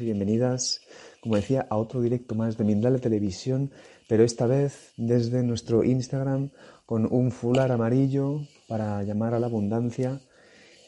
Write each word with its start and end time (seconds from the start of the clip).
Y 0.00 0.04
bienvenidas, 0.04 0.80
como 1.20 1.36
decía, 1.36 1.66
a 1.68 1.76
otro 1.76 2.00
directo 2.00 2.34
más 2.34 2.56
de 2.56 2.64
Mindale 2.64 2.98
Televisión, 2.98 3.70
pero 4.08 4.24
esta 4.24 4.46
vez 4.46 4.92
desde 4.96 5.42
nuestro 5.42 5.84
Instagram 5.84 6.50
con 6.86 7.12
un 7.12 7.30
fular 7.30 7.70
amarillo 7.70 8.40
para 8.68 9.02
llamar 9.02 9.34
a 9.34 9.38
la 9.38 9.48
abundancia. 9.48 10.20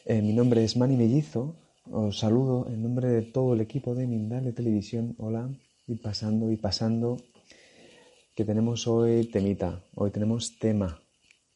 Eh, 0.05 0.23
mi 0.23 0.33
nombre 0.33 0.63
es 0.63 0.75
Manny 0.75 0.97
Mellizo, 0.97 1.55
os 1.91 2.17
saludo 2.17 2.67
en 2.67 2.81
nombre 2.81 3.09
de 3.09 3.21
todo 3.21 3.53
el 3.53 3.61
equipo 3.61 3.93
de 3.93 4.07
Mindale 4.07 4.53
Televisión. 4.53 5.13
Hola, 5.19 5.49
y 5.85 5.95
pasando 5.95 6.51
y 6.51 6.57
pasando, 6.57 7.17
que 8.35 8.43
tenemos 8.43 8.87
hoy 8.87 9.25
temita, 9.27 9.83
hoy 9.93 10.09
tenemos 10.09 10.57
tema, 10.57 10.99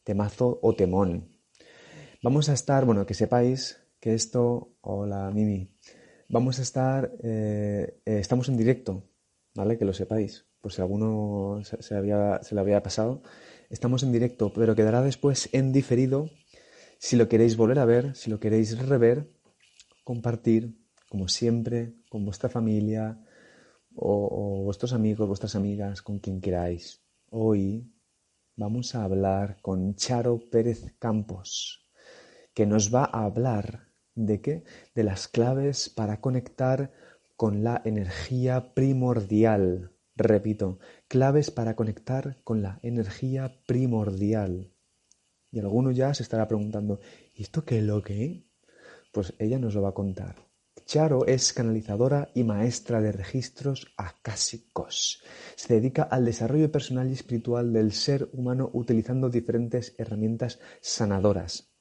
temazo 0.03 0.59
o 0.61 0.73
temón. 0.73 1.29
Vamos 2.21 2.47
a 2.49 2.53
estar, 2.53 2.85
bueno, 2.85 3.07
que 3.07 3.15
sepáis 3.15 3.77
que 3.99 4.13
esto, 4.13 4.75
hola 4.81 5.31
Mimi, 5.33 5.71
Vamos 6.31 6.59
a 6.59 6.61
estar, 6.61 7.11
eh, 7.23 8.01
eh, 8.05 8.19
estamos 8.19 8.49
en 8.49 8.57
directo, 8.57 9.09
¿vale? 9.55 9.79
Que 9.79 9.85
lo 9.85 9.93
sepáis, 9.93 10.45
por 10.61 10.71
si 10.71 10.79
alguno 10.79 11.59
se, 11.63 11.81
se 11.81 11.95
había, 11.95 12.39
le 12.51 12.59
había 12.59 12.83
pasado. 12.83 13.23
Estamos 13.71 14.03
en 14.03 14.11
directo, 14.11 14.53
pero 14.53 14.75
quedará 14.75 15.01
después 15.01 15.49
en 15.53 15.73
diferido. 15.73 16.29
Si 16.99 17.15
lo 17.15 17.27
queréis 17.29 17.57
volver 17.57 17.79
a 17.79 17.85
ver, 17.85 18.15
si 18.15 18.29
lo 18.29 18.39
queréis 18.39 18.77
rever, 18.77 19.27
compartir, 20.03 20.77
como 21.09 21.27
siempre, 21.27 21.95
con 22.09 22.25
vuestra 22.25 22.47
familia 22.47 23.25
o 23.95 24.61
vuestros 24.63 24.93
amigos, 24.93 25.27
vuestras 25.27 25.55
amigas, 25.55 26.03
con 26.03 26.19
quien 26.19 26.41
queráis. 26.41 27.01
Hoy 27.31 27.91
vamos 28.55 28.93
a 28.93 29.03
hablar 29.03 29.57
con 29.63 29.95
Charo 29.95 30.39
Pérez 30.51 30.93
Campos, 30.99 31.89
que 32.53 32.67
nos 32.67 32.93
va 32.93 33.09
a 33.11 33.25
hablar 33.25 33.88
¿De 34.19 34.41
qué? 34.41 34.65
De 34.95 35.03
las 35.03 35.29
claves 35.29 35.89
para 35.89 36.19
conectar 36.19 36.91
con 37.37 37.63
la 37.63 37.81
energía 37.85 38.73
primordial. 38.73 39.93
Repito, 40.13 40.79
claves 41.07 41.51
para 41.51 41.77
conectar 41.77 42.35
con 42.43 42.61
la 42.61 42.81
energía 42.83 43.61
primordial. 43.65 44.73
Y 45.53 45.59
alguno 45.59 45.91
ya 45.91 46.13
se 46.13 46.23
estará 46.23 46.49
preguntando, 46.49 46.99
¿y 47.33 47.43
esto 47.43 47.63
qué 47.63 47.77
es 47.77 47.85
lo 47.85 48.03
que? 48.03 48.45
Pues 49.13 49.33
ella 49.39 49.57
nos 49.57 49.73
lo 49.73 49.83
va 49.83 49.89
a 49.89 49.93
contar. 49.93 50.35
Charo 50.85 51.25
es 51.25 51.53
canalizadora 51.53 52.29
y 52.35 52.43
maestra 52.43 52.99
de 52.99 53.13
registros 53.13 53.87
acásicos. 53.95 55.23
Se 55.55 55.75
dedica 55.75 56.03
al 56.03 56.25
desarrollo 56.25 56.69
personal 56.69 57.09
y 57.09 57.13
espiritual 57.13 57.71
del 57.71 57.93
ser 57.93 58.27
humano 58.33 58.69
utilizando 58.73 59.29
diferentes 59.29 59.95
herramientas 59.97 60.59
sanadoras. 60.81 61.71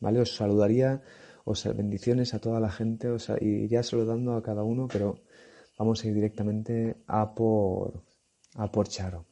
¿Vale? 0.00 0.20
Os 0.20 0.34
saludaría 0.34 1.02
o 1.44 1.54
sea, 1.54 1.72
bendiciones 1.72 2.34
a 2.34 2.40
toda 2.40 2.60
la 2.60 2.70
gente, 2.70 3.08
o 3.08 3.18
sea, 3.18 3.36
y 3.40 3.68
ya 3.68 3.82
saludando 3.82 4.34
a 4.34 4.42
cada 4.42 4.62
uno, 4.62 4.88
pero 4.90 5.20
vamos 5.78 6.02
a 6.02 6.08
ir 6.08 6.14
directamente 6.14 6.96
a 7.06 7.34
por, 7.34 8.02
a 8.54 8.70
por 8.70 8.88
Charo. 8.88 9.26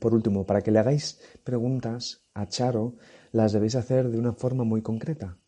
Por 0.00 0.14
último, 0.14 0.44
para 0.46 0.62
que 0.62 0.70
le 0.70 0.78
hagáis 0.78 1.20
preguntas 1.44 2.26
a 2.34 2.48
Charo, 2.48 2.96
las 3.32 3.52
debéis 3.52 3.76
hacer 3.76 4.08
de 4.08 4.18
una 4.18 4.32
forma 4.32 4.64
muy 4.64 4.82
concreta. 4.82 5.38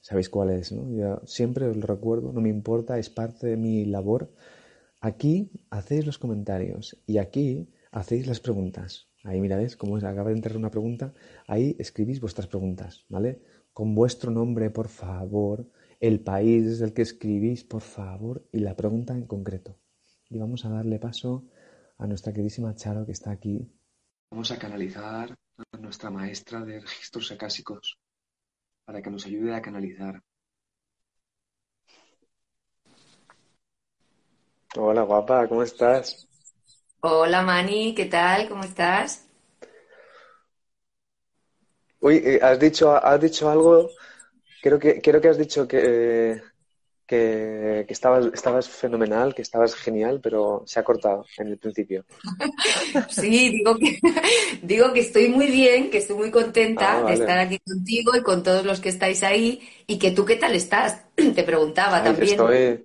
Sabéis 0.00 0.28
cuál 0.28 0.50
es, 0.50 0.70
¿no? 0.70 0.88
Yo 0.94 1.20
siempre 1.26 1.66
os 1.66 1.76
lo 1.76 1.86
recuerdo, 1.86 2.32
no 2.32 2.40
me 2.40 2.48
importa, 2.48 2.98
es 2.98 3.10
parte 3.10 3.48
de 3.48 3.56
mi 3.56 3.84
labor. 3.84 4.32
Aquí 5.00 5.50
hacéis 5.70 6.06
los 6.06 6.18
comentarios 6.18 6.96
y 7.06 7.18
aquí 7.18 7.68
hacéis 7.90 8.26
las 8.26 8.40
preguntas. 8.40 9.08
Ahí 9.24 9.40
miráis 9.40 9.76
cómo 9.76 9.96
acaba 9.96 10.30
de 10.30 10.36
entrar 10.36 10.56
una 10.56 10.70
pregunta, 10.70 11.12
ahí 11.48 11.74
escribís 11.80 12.20
vuestras 12.20 12.46
preguntas, 12.46 13.04
¿vale? 13.08 13.42
Con 13.76 13.94
vuestro 13.94 14.30
nombre, 14.30 14.70
por 14.70 14.88
favor, 14.88 15.70
el 16.00 16.20
país 16.20 16.64
desde 16.64 16.86
el 16.86 16.94
que 16.94 17.02
escribís, 17.02 17.62
por 17.62 17.82
favor, 17.82 18.42
y 18.50 18.60
la 18.60 18.74
pregunta 18.74 19.12
en 19.12 19.26
concreto. 19.26 19.76
Y 20.30 20.38
vamos 20.38 20.64
a 20.64 20.70
darle 20.70 20.98
paso 20.98 21.44
a 21.98 22.06
nuestra 22.06 22.32
queridísima 22.32 22.74
Charo 22.74 23.04
que 23.04 23.12
está 23.12 23.32
aquí. 23.32 23.70
Vamos 24.30 24.50
a 24.50 24.58
canalizar 24.58 25.36
a 25.72 25.76
nuestra 25.76 26.08
maestra 26.08 26.64
de 26.64 26.80
registros 26.80 27.30
acásicos 27.32 27.98
para 28.86 29.02
que 29.02 29.10
nos 29.10 29.26
ayude 29.26 29.54
a 29.54 29.60
canalizar. 29.60 30.22
Hola 34.74 35.02
guapa, 35.02 35.46
¿cómo 35.48 35.62
estás? 35.62 36.26
Hola 37.00 37.42
Mani, 37.42 37.94
¿qué 37.94 38.06
tal? 38.06 38.48
¿Cómo 38.48 38.64
estás? 38.64 39.25
Uy, 42.06 42.16
eh, 42.24 42.38
has 42.42 42.58
dicho, 42.60 42.84
has 42.94 43.20
dicho 43.20 43.48
algo, 43.50 43.90
creo 44.62 44.78
que, 44.78 45.00
creo 45.02 45.20
que 45.20 45.28
has 45.30 45.38
dicho 45.38 45.66
que, 45.68 46.42
que, 47.06 47.84
que 47.88 47.94
estabas, 47.98 48.26
estabas 48.34 48.68
fenomenal, 48.68 49.34
que 49.34 49.42
estabas 49.42 49.74
genial, 49.74 50.20
pero 50.22 50.62
se 50.66 50.80
ha 50.80 50.84
cortado 50.84 51.26
en 51.38 51.48
el 51.48 51.58
principio. 51.58 52.06
Sí, 53.10 53.50
digo 53.50 53.76
que, 53.78 53.98
digo 54.62 54.92
que 54.92 55.00
estoy 55.00 55.28
muy 55.28 55.46
bien, 55.48 55.90
que 55.90 55.98
estoy 55.98 56.16
muy 56.16 56.30
contenta 56.30 57.02
Ah, 57.02 57.02
de 57.04 57.14
estar 57.14 57.38
aquí 57.38 57.58
contigo 57.60 58.12
y 58.16 58.22
con 58.22 58.42
todos 58.42 58.64
los 58.64 58.80
que 58.80 58.88
estáis 58.90 59.22
ahí 59.22 59.60
y 59.86 59.98
que 59.98 60.10
tú 60.10 60.24
qué 60.24 60.36
tal 60.36 60.54
estás. 60.54 61.04
Te 61.34 61.42
preguntaba 61.44 62.02
Ay, 62.02 62.04
también. 62.04 62.40
estoy, 62.46 62.84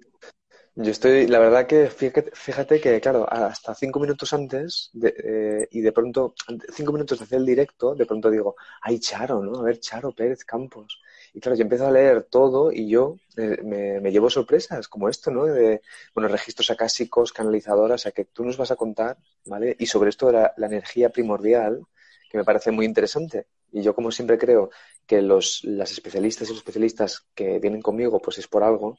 yo 0.75 0.91
estoy, 0.91 1.27
la 1.27 1.39
verdad 1.39 1.67
que 1.67 1.89
fíjate, 1.89 2.31
fíjate 2.33 2.79
que, 2.79 3.01
claro, 3.01 3.27
hasta 3.29 3.75
cinco 3.75 3.99
minutos 3.99 4.33
antes 4.33 4.89
de, 4.93 5.13
eh, 5.23 5.67
y 5.71 5.81
de 5.81 5.91
pronto, 5.91 6.33
cinco 6.73 6.93
minutos 6.93 7.19
de 7.19 7.25
hacer 7.25 7.39
el 7.39 7.45
directo, 7.45 7.93
de 7.93 8.05
pronto 8.05 8.29
digo, 8.29 8.55
ay, 8.81 8.99
Charo, 8.99 9.43
¿no? 9.43 9.59
A 9.59 9.63
ver, 9.63 9.79
Charo 9.79 10.13
Pérez 10.13 10.45
Campos. 10.45 11.01
Y 11.33 11.39
claro, 11.41 11.57
yo 11.57 11.63
empiezo 11.63 11.87
a 11.87 11.91
leer 11.91 12.23
todo 12.23 12.71
y 12.71 12.87
yo 12.89 13.17
eh, 13.37 13.57
me, 13.63 13.99
me 13.99 14.11
llevo 14.11 14.29
sorpresas 14.29 14.87
como 14.87 15.09
esto, 15.09 15.29
¿no? 15.31 15.45
De, 15.45 15.81
bueno, 16.15 16.29
registros 16.29 16.69
acásicos, 16.71 17.33
canalizadoras, 17.33 18.01
o 18.01 18.03
sea, 18.03 18.11
que 18.13 18.25
tú 18.25 18.45
nos 18.45 18.57
vas 18.57 18.71
a 18.71 18.75
contar, 18.77 19.17
¿vale? 19.45 19.75
Y 19.77 19.85
sobre 19.87 20.09
esto 20.09 20.27
de 20.27 20.33
la, 20.33 20.53
la 20.57 20.67
energía 20.67 21.09
primordial, 21.09 21.83
que 22.29 22.37
me 22.37 22.45
parece 22.45 22.71
muy 22.71 22.85
interesante. 22.85 23.47
Y 23.73 23.81
yo, 23.81 23.93
como 23.93 24.11
siempre, 24.11 24.37
creo 24.37 24.69
que 25.05 25.21
los, 25.21 25.63
las 25.63 25.91
especialistas 25.91 26.47
y 26.47 26.51
los 26.51 26.59
especialistas 26.59 27.25
que 27.35 27.59
vienen 27.59 27.81
conmigo, 27.81 28.21
pues 28.21 28.37
es 28.37 28.47
por 28.47 28.63
algo, 28.63 28.97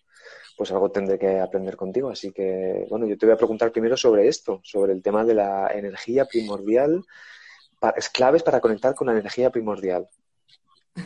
pues 0.56 0.70
algo 0.72 0.90
tendré 0.90 1.18
que 1.18 1.40
aprender 1.40 1.76
contigo. 1.76 2.10
Así 2.10 2.32
que, 2.32 2.86
bueno, 2.90 3.06
yo 3.06 3.16
te 3.18 3.26
voy 3.26 3.34
a 3.34 3.38
preguntar 3.38 3.72
primero 3.72 3.96
sobre 3.96 4.28
esto, 4.28 4.60
sobre 4.64 4.92
el 4.92 5.02
tema 5.02 5.24
de 5.24 5.34
la 5.34 5.68
energía 5.72 6.24
primordial, 6.26 7.04
pa- 7.80 7.94
es 7.96 8.08
claves 8.10 8.42
para 8.42 8.60
conectar 8.60 8.94
con 8.94 9.08
la 9.08 9.14
energía 9.14 9.50
primordial. 9.50 10.08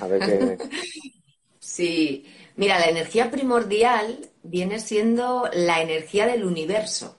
A 0.00 0.08
ver 0.08 0.22
qué. 0.22 0.58
Sí, 1.58 2.26
mira, 2.56 2.78
la 2.78 2.86
energía 2.86 3.30
primordial 3.30 4.30
viene 4.42 4.78
siendo 4.80 5.48
la 5.52 5.82
energía 5.82 6.26
del 6.26 6.44
universo, 6.44 7.18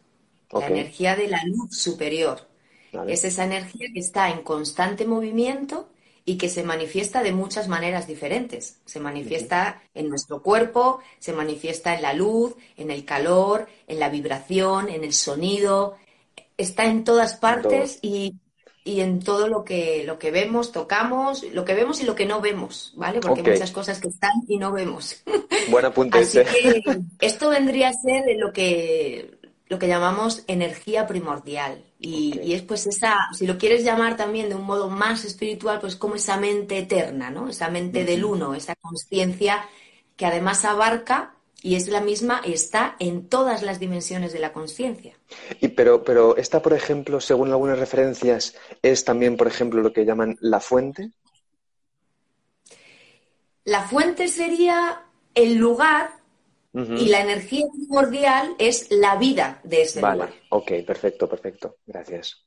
la 0.53 0.67
energía 0.67 1.15
de 1.15 1.27
la 1.27 1.41
luz 1.45 1.77
superior. 1.77 2.47
vale. 2.93 3.13
Es 3.13 3.23
esa 3.25 3.45
energía 3.45 3.87
que 3.93 3.99
está 3.99 4.29
en 4.29 4.43
constante 4.43 5.05
movimiento 5.05 5.89
y 6.29 6.37
que 6.37 6.49
se 6.49 6.61
manifiesta 6.61 7.23
de 7.23 7.31
muchas 7.31 7.69
maneras 7.69 8.05
diferentes. 8.05 8.81
Se 8.83 8.99
manifiesta 8.99 9.81
en 9.93 10.09
nuestro 10.09 10.43
cuerpo, 10.43 10.99
se 11.19 11.31
manifiesta 11.31 11.95
en 11.95 12.01
la 12.01 12.11
luz, 12.11 12.53
en 12.75 12.91
el 12.91 13.05
calor, 13.05 13.69
en 13.87 13.97
la 13.97 14.09
vibración, 14.09 14.89
en 14.89 15.05
el 15.05 15.13
sonido. 15.13 15.95
Está 16.57 16.83
en 16.83 17.05
todas 17.05 17.35
partes 17.37 17.99
y, 18.01 18.35
y 18.83 18.99
en 18.99 19.21
todo 19.21 19.47
lo 19.47 19.63
que, 19.63 20.03
lo 20.05 20.19
que 20.19 20.31
vemos, 20.31 20.73
tocamos, 20.73 21.43
lo 21.43 21.63
que 21.63 21.75
vemos 21.75 22.01
y 22.01 22.03
lo 22.03 22.13
que 22.13 22.25
no 22.25 22.41
vemos, 22.41 22.91
¿vale? 22.97 23.21
Porque 23.21 23.39
hay 23.39 23.53
muchas 23.53 23.71
cosas 23.71 24.01
que 24.01 24.09
están 24.09 24.33
y 24.49 24.57
no 24.57 24.73
vemos. 24.73 25.23
Buen 25.69 25.85
apunte 25.85 26.17
Así 26.17 26.39
que 26.39 26.83
esto 27.21 27.49
vendría 27.49 27.87
a 27.87 27.93
ser 27.93 28.25
lo 28.37 28.51
que, 28.51 29.39
lo 29.69 29.79
que 29.79 29.87
llamamos 29.87 30.43
energía 30.47 31.07
primordial. 31.07 31.85
Y, 31.99 32.53
es 32.53 32.61
pues 32.61 32.85
esa, 32.85 33.17
si 33.33 33.47
lo 33.47 33.57
quieres 33.57 33.83
llamar 33.83 34.15
también 34.17 34.49
de 34.49 34.55
un 34.55 34.63
modo 34.63 34.89
más 34.89 35.25
espiritual, 35.25 35.79
pues 35.79 35.95
como 35.95 36.15
esa 36.15 36.37
mente 36.37 36.77
eterna, 36.77 37.31
¿no? 37.31 37.49
Esa 37.49 37.69
mente 37.69 38.05
del 38.05 38.23
uno, 38.23 38.53
esa 38.53 38.75
conciencia 38.75 39.67
que 40.15 40.25
además 40.25 40.63
abarca 40.65 41.33
y 41.61 41.75
es 41.75 41.87
la 41.87 42.01
misma, 42.01 42.41
está 42.45 42.95
en 42.99 43.27
todas 43.27 43.63
las 43.63 43.79
dimensiones 43.79 44.31
de 44.31 44.39
la 44.39 44.53
conciencia. 44.53 45.17
Y 45.59 45.69
pero, 45.69 46.03
pero 46.03 46.37
esta, 46.37 46.61
por 46.61 46.73
ejemplo, 46.73 47.19
según 47.19 47.49
algunas 47.49 47.79
referencias, 47.79 48.55
es 48.83 49.03
también, 49.03 49.37
por 49.37 49.47
ejemplo, 49.47 49.81
lo 49.81 49.91
que 49.91 50.05
llaman 50.05 50.37
la 50.39 50.59
fuente. 50.59 51.11
La 53.63 53.81
fuente 53.81 54.27
sería 54.27 55.01
el 55.33 55.55
lugar 55.55 56.11
y 56.73 57.07
la 57.07 57.21
energía 57.21 57.65
primordial 57.73 58.55
es 58.59 58.91
la 58.91 59.15
vida 59.15 59.59
de 59.63 59.81
ese 59.81 60.01
Vale, 60.01 60.13
lugar. 60.13 60.33
ok, 60.49 60.71
perfecto, 60.85 61.27
perfecto. 61.27 61.77
Gracias. 61.85 62.45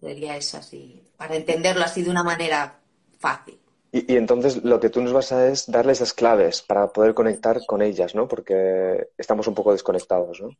Sería 0.00 0.36
eso 0.36 0.58
así, 0.58 1.02
para 1.16 1.36
entenderlo 1.36 1.82
así 1.84 2.02
de 2.02 2.10
una 2.10 2.22
manera 2.22 2.80
fácil. 3.18 3.58
Y, 3.92 4.12
y 4.12 4.16
entonces 4.16 4.64
lo 4.64 4.80
que 4.80 4.88
tú 4.90 5.02
nos 5.02 5.12
vas 5.12 5.32
a 5.32 5.48
es 5.48 5.70
darle 5.70 5.92
esas 5.92 6.12
claves 6.14 6.62
para 6.62 6.92
poder 6.92 7.14
conectar 7.14 7.64
con 7.66 7.82
ellas, 7.82 8.14
¿no? 8.14 8.26
Porque 8.28 9.08
estamos 9.18 9.46
un 9.46 9.54
poco 9.54 9.72
desconectados, 9.72 10.40
¿no? 10.40 10.50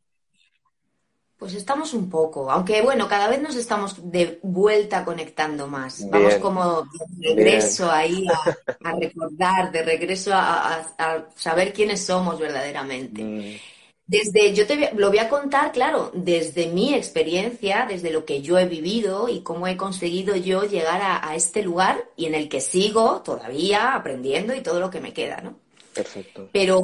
Pues 1.43 1.55
estamos 1.55 1.93
un 1.93 2.09
poco, 2.09 2.49
aunque 2.49 2.81
bueno, 2.81 3.07
cada 3.09 3.27
vez 3.27 3.41
nos 3.41 3.55
estamos 3.57 4.09
de 4.11 4.39
vuelta 4.43 5.03
conectando 5.03 5.67
más. 5.67 5.99
Bien. 5.99 6.11
Vamos 6.11 6.35
como 6.37 6.83
de 6.83 7.05
regreso 7.35 7.91
ahí 7.91 8.25
a, 8.29 8.89
a 8.89 8.95
recordar, 8.97 9.71
de 9.73 9.83
regreso 9.83 10.33
a, 10.33 10.75
a- 10.77 10.95
a 10.97 11.27
saber 11.35 11.73
quiénes 11.73 12.05
somos 12.05 12.39
verdaderamente. 12.39 13.23
Mm, 13.23 13.59
Desde, 14.07 14.53
yo 14.53 14.67
te 14.67 14.93
lo 14.95 15.09
voy 15.09 15.19
a 15.19 15.29
contar, 15.29 15.71
claro, 15.73 16.11
desde 16.13 16.67
mi 16.67 16.93
experiencia, 16.93 17.85
desde 17.89 18.11
lo 18.11 18.25
que 18.25 18.41
yo 18.41 18.57
he 18.59 18.65
vivido 18.67 19.29
y 19.29 19.43
cómo 19.43 19.67
he 19.67 19.77
conseguido 19.77 20.35
yo 20.37 20.63
llegar 20.65 21.01
a 21.03 21.35
este 21.35 21.63
lugar 21.63 22.05
y 22.17 22.25
en 22.27 22.35
el 22.35 22.49
que 22.49 22.61
sigo 22.61 23.21
todavía 23.23 23.95
aprendiendo 23.95 24.55
y 24.55 24.61
todo 24.61 24.79
lo 24.81 24.89
que 24.91 25.01
me 25.01 25.13
queda, 25.13 25.41
¿no? 25.41 25.57
perfecto. 25.93 26.49
Pero 26.51 26.81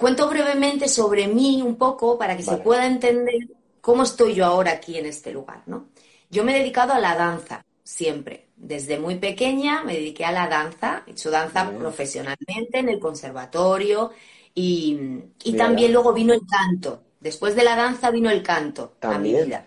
cuento 0.00 0.28
brevemente 0.28 0.88
sobre 0.88 1.28
mí 1.28 1.62
un 1.62 1.76
poco 1.76 2.18
para 2.18 2.36
que 2.36 2.42
Vale. 2.44 2.58
se 2.58 2.62
pueda 2.64 2.86
entender 2.86 3.48
cómo 3.80 4.02
estoy 4.02 4.34
yo 4.34 4.44
ahora 4.46 4.72
aquí 4.72 4.98
en 4.98 5.06
este 5.06 5.32
lugar, 5.32 5.62
¿no? 5.66 5.88
Yo 6.30 6.44
me 6.44 6.54
he 6.56 6.58
dedicado 6.60 6.92
a 6.92 7.00
la 7.00 7.14
danza 7.16 7.64
siempre. 7.84 8.48
Desde 8.56 8.98
muy 8.98 9.16
pequeña 9.16 9.82
me 9.84 9.94
dediqué 9.94 10.24
a 10.24 10.32
la 10.32 10.48
danza, 10.48 11.04
he 11.06 11.12
hecho 11.12 11.30
danza 11.30 11.64
Bien. 11.64 11.78
profesionalmente 11.80 12.78
en 12.78 12.88
el 12.88 13.00
conservatorio 13.00 14.12
y, 14.54 14.98
y 15.44 15.52
también 15.54 15.92
luego 15.92 16.12
vino 16.12 16.32
el 16.34 16.42
canto. 16.46 17.02
Después 17.20 17.54
de 17.56 17.64
la 17.64 17.76
danza 17.76 18.10
vino 18.10 18.30
el 18.30 18.42
canto 18.42 18.96
a 19.00 19.18
mi 19.18 19.32
¿También? 19.32 19.44
vida. 19.46 19.66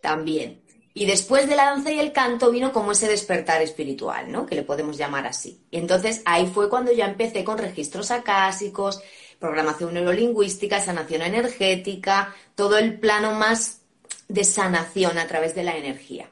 También. 0.00 0.62
Y 0.94 1.06
después 1.06 1.48
de 1.48 1.54
la 1.56 1.66
danza 1.66 1.92
y 1.92 1.98
el 2.00 2.12
canto 2.12 2.50
vino 2.50 2.72
como 2.72 2.92
ese 2.92 3.08
despertar 3.08 3.62
espiritual, 3.62 4.32
¿no? 4.32 4.46
Que 4.46 4.56
le 4.56 4.64
podemos 4.64 4.96
llamar 4.96 5.26
así. 5.26 5.64
Y 5.70 5.78
entonces 5.78 6.22
ahí 6.24 6.46
fue 6.46 6.68
cuando 6.68 6.92
ya 6.92 7.06
empecé 7.06 7.44
con 7.44 7.58
registros 7.58 8.10
acásicos, 8.10 9.00
programación 9.38 9.94
neurolingüística, 9.94 10.80
sanación 10.80 11.22
energética, 11.22 12.34
todo 12.54 12.78
el 12.78 12.98
plano 12.98 13.32
más 13.32 13.82
de 14.28 14.44
sanación 14.44 15.18
a 15.18 15.26
través 15.26 15.54
de 15.54 15.62
la 15.62 15.76
energía. 15.76 16.28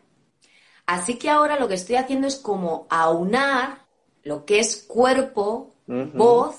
Así 0.87 1.15
que 1.19 1.31
ahora 1.31 1.59
lo 1.59 1.69
que 1.69 1.75
estoy 1.75 1.97
haciendo 1.97 2.27
es 2.27 2.37
como 2.37 2.87
aunar 2.91 3.87
lo 4.23 4.45
que 4.45 4.61
es 4.61 4.85
cuerpo, 4.87 5.75
voz 5.87 6.57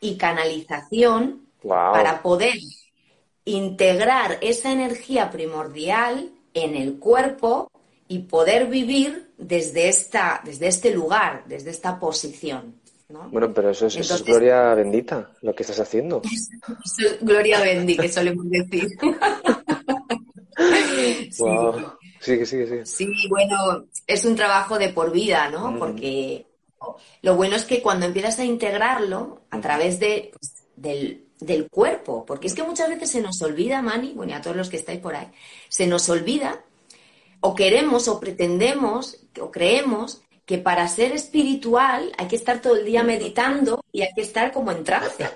y 0.00 0.16
canalización 0.16 1.46
Wow. 1.62 1.94
para 1.94 2.22
poder 2.22 2.54
integrar 3.44 4.38
esa 4.40 4.70
energía 4.70 5.30
primordial 5.30 6.30
en 6.54 6.76
el 6.76 6.98
cuerpo 6.98 7.68
y 8.06 8.20
poder 8.20 8.66
vivir 8.66 9.32
desde, 9.36 9.88
esta, 9.88 10.40
desde 10.44 10.68
este 10.68 10.92
lugar, 10.92 11.44
desde 11.46 11.70
esta 11.70 11.98
posición. 11.98 12.80
¿No? 13.08 13.28
Bueno, 13.30 13.52
pero 13.54 13.70
eso 13.70 13.86
es, 13.86 13.94
eso 13.96 14.00
es 14.00 14.20
Entonces- 14.20 14.26
gloria 14.26 14.74
bendita, 14.74 15.30
lo 15.42 15.54
que 15.54 15.62
estás 15.62 15.80
haciendo. 15.80 16.22
Eso 16.84 17.08
es 17.08 17.18
Gloria 17.20 17.60
Bendy, 17.60 17.96
que 17.96 18.08
solemos 18.08 18.46
decir. 18.50 18.88
Sí. 20.58 21.42
Wow. 21.42 21.92
Sigue, 22.20 22.46
sigue, 22.46 22.66
sigue. 22.66 22.86
Sí, 22.86 23.12
bueno, 23.28 23.84
es 24.06 24.24
un 24.24 24.34
trabajo 24.34 24.78
de 24.78 24.88
por 24.88 25.12
vida, 25.12 25.50
¿no? 25.50 25.70
Mm. 25.72 25.78
Porque 25.78 26.46
lo 27.22 27.36
bueno 27.36 27.56
es 27.56 27.64
que 27.64 27.82
cuando 27.82 28.06
empiezas 28.06 28.38
a 28.38 28.44
integrarlo 28.44 29.42
a 29.50 29.60
través 29.60 30.00
de, 30.00 30.30
pues, 30.32 30.54
del, 30.76 31.26
del 31.40 31.68
cuerpo, 31.68 32.24
porque 32.24 32.46
es 32.46 32.54
que 32.54 32.62
muchas 32.62 32.88
veces 32.88 33.10
se 33.10 33.20
nos 33.20 33.40
olvida, 33.42 33.82
Mani, 33.82 34.12
bueno, 34.14 34.32
y 34.32 34.34
a 34.34 34.40
todos 34.40 34.56
los 34.56 34.70
que 34.70 34.78
estáis 34.78 35.00
por 35.00 35.14
ahí, 35.14 35.28
se 35.68 35.86
nos 35.86 36.08
olvida 36.08 36.64
o 37.40 37.54
queremos 37.54 38.08
o 38.08 38.18
pretendemos 38.18 39.18
o 39.40 39.50
creemos 39.50 40.22
que 40.46 40.58
para 40.58 40.88
ser 40.88 41.12
espiritual 41.12 42.12
hay 42.16 42.28
que 42.28 42.36
estar 42.36 42.62
todo 42.62 42.76
el 42.76 42.86
día 42.86 43.02
meditando 43.02 43.84
y 43.92 44.02
hay 44.02 44.14
que 44.14 44.22
estar 44.22 44.52
como 44.52 44.72
en 44.72 44.84
trance. 44.84 45.28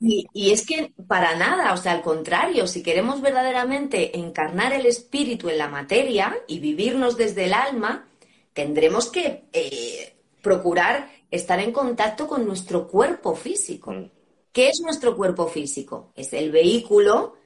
Y, 0.00 0.26
y 0.32 0.50
es 0.50 0.66
que 0.66 0.92
para 1.06 1.36
nada, 1.36 1.72
o 1.72 1.76
sea, 1.76 1.92
al 1.92 2.02
contrario, 2.02 2.66
si 2.66 2.82
queremos 2.82 3.20
verdaderamente 3.20 4.18
encarnar 4.18 4.72
el 4.72 4.84
espíritu 4.84 5.48
en 5.48 5.58
la 5.58 5.68
materia 5.68 6.36
y 6.48 6.58
vivirnos 6.58 7.16
desde 7.16 7.44
el 7.44 7.54
alma, 7.54 8.08
tendremos 8.52 9.10
que 9.10 9.44
eh, 9.52 10.16
procurar 10.42 11.08
estar 11.30 11.60
en 11.60 11.72
contacto 11.72 12.26
con 12.26 12.44
nuestro 12.44 12.88
cuerpo 12.88 13.34
físico. 13.34 13.92
Mm. 13.92 14.10
¿Qué 14.52 14.68
es 14.68 14.80
nuestro 14.80 15.16
cuerpo 15.16 15.46
físico? 15.46 16.12
Es 16.14 16.32
el 16.32 16.50
vehículo 16.50 17.36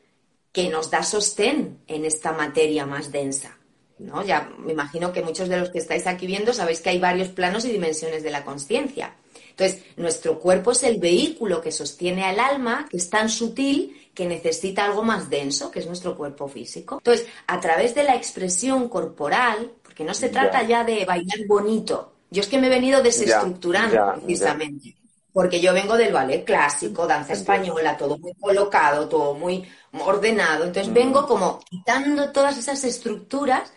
que 0.51 0.69
nos 0.69 0.91
da 0.91 1.03
sostén 1.03 1.83
en 1.87 2.05
esta 2.05 2.33
materia 2.33 2.87
más 2.87 3.13
densa. 3.13 3.56
¿No? 3.99 4.25
Ya 4.25 4.51
me 4.59 4.73
imagino 4.73 5.13
que 5.13 5.23
muchos 5.23 5.49
de 5.49 5.59
los 5.59 5.71
que 5.71 5.79
estáis 5.79 6.07
aquí 6.07 6.27
viendo 6.27 6.53
sabéis 6.53 6.81
que 6.81 6.91
hay 6.91 6.99
varios 6.99 7.29
planos 7.29 7.65
y 7.65 7.73
dimensiones 7.73 8.23
de 8.23 8.31
la 8.31 8.45
conciencia. 8.45 9.15
Entonces, 9.51 9.83
nuestro 9.97 10.39
cuerpo 10.39 10.73
es 10.73 10.83
el 10.83 10.99
vehículo 10.99 11.63
que 11.63 11.73
sostiene 11.73 12.25
al 12.25 12.39
alma, 12.41 12.87
que 12.91 12.99
es 12.99 13.09
tan 13.09 13.31
sutil 13.31 14.11
que 14.15 14.27
necesita 14.27 14.85
algo 14.85 15.03
más 15.03 15.31
denso, 15.31 15.71
que 15.71 15.79
es 15.79 15.87
nuestro 15.87 16.15
cuerpo 16.17 16.47
físico. 16.47 16.97
Entonces, 16.99 17.27
a 17.47 17.59
través 17.59 17.95
de 17.95 18.05
la 18.05 18.17
expresión 18.17 18.89
corporal, 18.91 19.73
porque 19.83 20.05
no 20.05 20.13
se 20.13 20.29
trata 20.29 20.63
ya, 20.63 20.85
de 20.85 21.05
bailar 21.07 21.47
bonito, 21.49 22.13
yo 22.31 22.43
es 22.43 22.49
que 22.49 22.59
me 22.59 22.67
he 22.67 22.71
venido 22.71 23.03
desestructurando 23.03 23.95
ya, 23.95 24.15
precisamente. 24.15 24.95
Porque 25.33 25.61
yo 25.61 25.73
vengo 25.73 25.97
del 25.97 26.13
ballet 26.13 26.45
clásico, 26.45 27.07
danza 27.07 27.35
española, 27.35 27.97
todo 27.97 28.19
muy 28.19 28.35
colocado, 28.35 29.09
todo 29.09 29.35
muy 29.35 29.67
ordenado. 30.05 30.65
Entonces 30.65 30.91
Mm. 30.91 30.95
vengo 30.95 31.27
como 31.27 31.61
quitando 31.61 32.31
todas 32.33 32.59
esas 32.59 32.85
estructuras 32.85 33.73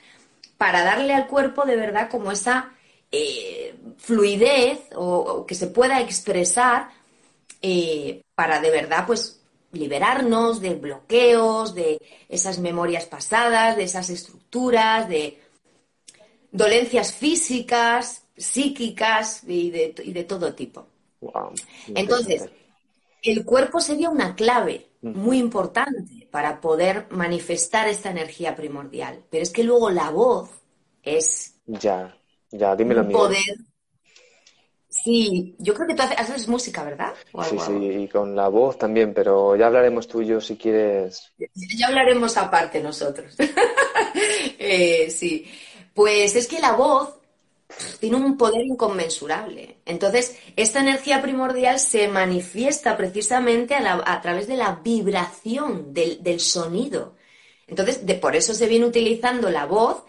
para 0.59 0.83
darle 0.83 1.13
al 1.13 1.27
cuerpo 1.27 1.63
de 1.65 1.77
verdad 1.77 2.09
como 2.09 2.33
esa 2.33 2.73
eh, 3.13 3.73
fluidez 3.97 4.81
o, 4.93 5.19
o 5.19 5.45
que 5.45 5.55
se 5.55 5.67
pueda 5.67 6.01
expresar 6.01 6.89
eh, 7.61 8.21
para 8.35 8.59
de 8.59 8.69
verdad 8.69 9.05
pues 9.07 9.39
liberarnos 9.71 10.59
de 10.59 10.75
bloqueos, 10.75 11.73
de 11.73 11.97
esas 12.27 12.59
memorias 12.59 13.05
pasadas, 13.05 13.77
de 13.77 13.83
esas 13.83 14.09
estructuras, 14.09 15.07
de 15.07 15.39
dolencias 16.51 17.13
físicas, 17.13 18.23
psíquicas 18.35 19.43
y 19.47 19.71
de, 19.71 19.95
y 20.03 20.11
de 20.11 20.23
todo 20.25 20.53
tipo. 20.55 20.87
Wow. 21.21 21.53
Entonces, 21.95 22.49
el 23.23 23.45
cuerpo 23.45 23.79
sería 23.79 24.09
una 24.09 24.35
clave 24.35 24.89
muy 25.01 25.37
importante 25.37 26.18
para 26.31 26.61
poder 26.61 27.07
manifestar 27.11 27.87
esta 27.87 28.11
energía 28.11 28.55
primordial. 28.55 29.23
Pero 29.29 29.43
es 29.43 29.51
que 29.51 29.63
luego 29.63 29.89
la 29.89 30.09
voz 30.11 30.49
es 31.03 31.55
Ya, 31.65 32.15
ya, 32.51 32.75
dímelo 32.75 33.01
un 33.01 33.11
poder. 33.11 33.43
Sí, 34.91 35.55
yo 35.59 35.73
creo 35.75 35.87
que 35.87 35.93
tú 35.95 36.01
haces, 36.01 36.17
haces 36.17 36.47
música, 36.47 36.83
¿verdad? 36.83 37.13
O 37.31 37.43
Sí, 37.43 37.57
algo- 37.59 37.65
sí, 37.79 37.85
y 38.03 38.07
con 38.07 38.35
la 38.35 38.47
voz 38.47 38.77
también, 38.77 39.13
pero 39.13 39.55
ya 39.55 39.67
hablaremos 39.67 40.07
tú 40.07 40.21
y 40.21 40.27
yo 40.27 40.41
si 40.41 40.57
quieres. 40.57 41.31
Ya 41.77 41.87
hablaremos 41.87 42.35
aparte 42.37 42.81
nosotros. 42.81 43.35
Eh, 44.61 45.09
sí, 45.11 45.45
pues 45.93 46.35
es 46.35 46.47
que 46.47 46.59
la 46.59 46.73
voz 46.73 47.18
tiene 47.99 48.17
un 48.17 48.37
poder 48.37 48.65
inconmensurable. 48.65 49.77
Entonces, 49.85 50.37
esta 50.55 50.79
energía 50.79 51.21
primordial 51.21 51.79
se 51.79 52.07
manifiesta 52.07 52.97
precisamente 52.97 53.75
a, 53.75 54.21
través 54.21 54.47
de 54.47 54.57
la 54.57 54.79
vibración 54.83 55.93
del, 55.93 56.39
sonido. 56.39 57.15
Entonces, 57.67 57.99
por 58.19 58.35
eso 58.35 58.53
se 58.53 58.67
viene 58.67 58.85
utilizando 58.85 59.49
la 59.49 59.65
voz 59.65 60.03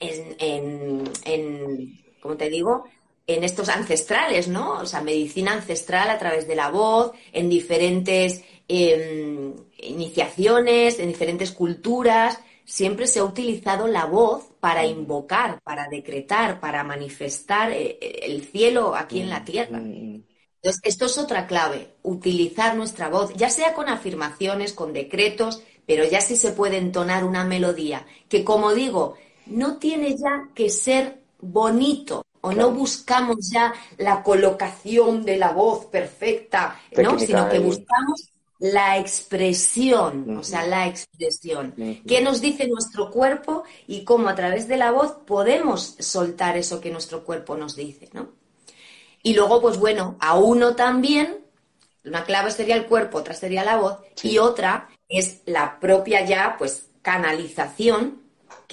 en, 0.00 0.36
en, 0.38 1.10
en, 1.24 2.04
¿cómo 2.20 2.36
te 2.36 2.50
digo? 2.50 2.84
En 3.26 3.44
estos 3.44 3.68
ancestrales, 3.68 4.48
¿no? 4.48 4.80
O 4.80 4.86
sea, 4.86 5.00
medicina 5.00 5.52
ancestral 5.52 6.10
a 6.10 6.18
través 6.18 6.48
de 6.48 6.56
la 6.56 6.68
voz, 6.68 7.12
en 7.32 7.48
diferentes 7.48 8.42
em, 8.66 9.54
iniciaciones, 9.78 10.98
en 10.98 11.08
diferentes 11.08 11.52
culturas. 11.52 12.40
Siempre 12.64 13.06
se 13.06 13.18
ha 13.20 13.24
utilizado 13.24 13.86
la 13.86 14.06
voz 14.06 14.44
para 14.60 14.86
invocar, 14.86 15.60
para 15.62 15.88
decretar, 15.88 16.60
para 16.60 16.82
manifestar 16.84 17.70
eh, 17.72 17.98
eh, 18.00 18.20
el 18.22 18.42
cielo 18.46 18.94
aquí 18.96 19.20
en 19.20 19.30
la 19.30 19.44
tierra. 19.44 19.78
Mm, 19.80 20.24
Entonces, 20.62 20.80
esto 20.84 21.06
es 21.06 21.18
otra 21.18 21.46
clave, 21.46 21.96
utilizar 22.02 22.74
nuestra 22.76 23.08
voz, 23.10 23.34
ya 23.34 23.50
sea 23.50 23.74
con 23.74 23.88
afirmaciones, 23.88 24.72
con 24.72 24.92
decretos, 24.94 25.62
pero 25.86 26.04
ya 26.04 26.20
sí 26.22 26.36
se 26.36 26.52
puede 26.52 26.78
entonar 26.78 27.24
una 27.24 27.44
melodía, 27.44 28.06
que 28.28 28.44
como 28.44 28.72
digo, 28.72 29.16
no 29.46 29.76
tiene 29.78 30.16
ya 30.16 30.48
que 30.54 30.70
ser 30.70 31.22
bonito, 31.40 32.24
o 32.40 32.52
no 32.52 32.70
buscamos 32.72 33.50
ya 33.50 33.72
la 33.98 34.22
colocación 34.22 35.24
de 35.24 35.36
la 35.38 35.52
voz 35.52 35.86
perfecta, 35.86 36.78
¿no? 36.96 37.18
Sino 37.18 37.48
que 37.48 37.58
buscamos 37.58 38.33
la 38.64 38.98
expresión, 38.98 40.38
o 40.38 40.42
sea, 40.42 40.66
la 40.66 40.86
expresión. 40.88 41.74
¿Qué 42.06 42.22
nos 42.22 42.40
dice 42.40 42.66
nuestro 42.66 43.10
cuerpo 43.10 43.64
y 43.86 44.04
cómo 44.04 44.30
a 44.30 44.34
través 44.34 44.68
de 44.68 44.78
la 44.78 44.90
voz 44.90 45.12
podemos 45.26 45.96
soltar 45.98 46.56
eso 46.56 46.80
que 46.80 46.90
nuestro 46.90 47.24
cuerpo 47.24 47.58
nos 47.58 47.76
dice, 47.76 48.08
¿no? 48.14 48.30
Y 49.22 49.34
luego, 49.34 49.60
pues 49.60 49.78
bueno, 49.78 50.16
a 50.20 50.38
uno 50.38 50.74
también 50.76 51.44
Una 52.04 52.24
clave 52.24 52.50
sería 52.52 52.76
el 52.76 52.86
cuerpo, 52.86 53.18
otra 53.18 53.34
sería 53.34 53.64
la 53.64 53.76
voz 53.76 53.98
y 54.22 54.38
otra 54.38 54.88
es 55.08 55.42
la 55.46 55.80
propia 55.80 56.24
ya, 56.24 56.56
pues, 56.58 56.88
canalización 57.02 58.22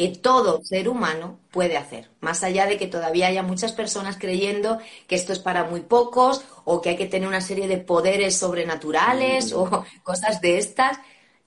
que 0.01 0.17
todo 0.17 0.63
ser 0.63 0.89
humano 0.89 1.37
puede 1.51 1.77
hacer, 1.77 2.09
más 2.21 2.41
allá 2.41 2.65
de 2.65 2.79
que 2.79 2.87
todavía 2.87 3.27
haya 3.27 3.43
muchas 3.43 3.71
personas 3.71 4.17
creyendo 4.17 4.79
que 5.05 5.13
esto 5.13 5.31
es 5.31 5.37
para 5.37 5.65
muy 5.65 5.81
pocos 5.81 6.43
o 6.63 6.81
que 6.81 6.89
hay 6.89 6.95
que 6.97 7.05
tener 7.05 7.27
una 7.27 7.39
serie 7.39 7.67
de 7.67 7.77
poderes 7.77 8.35
sobrenaturales 8.35 9.53
o 9.53 9.85
cosas 10.03 10.41
de 10.41 10.57
estas, 10.57 10.97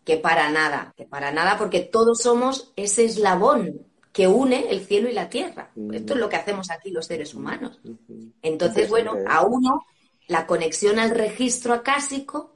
que 0.05 0.19
para 0.19 0.51
nada, 0.51 0.95
que 0.97 1.05
para 1.05 1.33
nada, 1.33 1.59
porque 1.59 1.81
todos 1.81 2.21
somos 2.21 2.73
ese 2.77 3.07
eslabón 3.07 3.89
que 4.13 4.29
une 4.29 4.71
el 4.71 4.87
cielo 4.87 5.09
y 5.09 5.15
la 5.15 5.29
tierra. 5.29 5.73
Esto 5.93 6.15
es 6.15 6.21
lo 6.21 6.29
que 6.29 6.37
hacemos 6.37 6.71
aquí 6.71 6.93
los 6.93 7.07
seres 7.07 7.35
humanos. 7.35 7.81
Entonces, 8.41 8.89
bueno, 8.89 9.15
a 9.27 9.43
uno 9.43 9.85
la 10.29 10.47
conexión 10.47 11.01
al 11.01 11.11
registro 11.11 11.75
acásico 11.75 12.54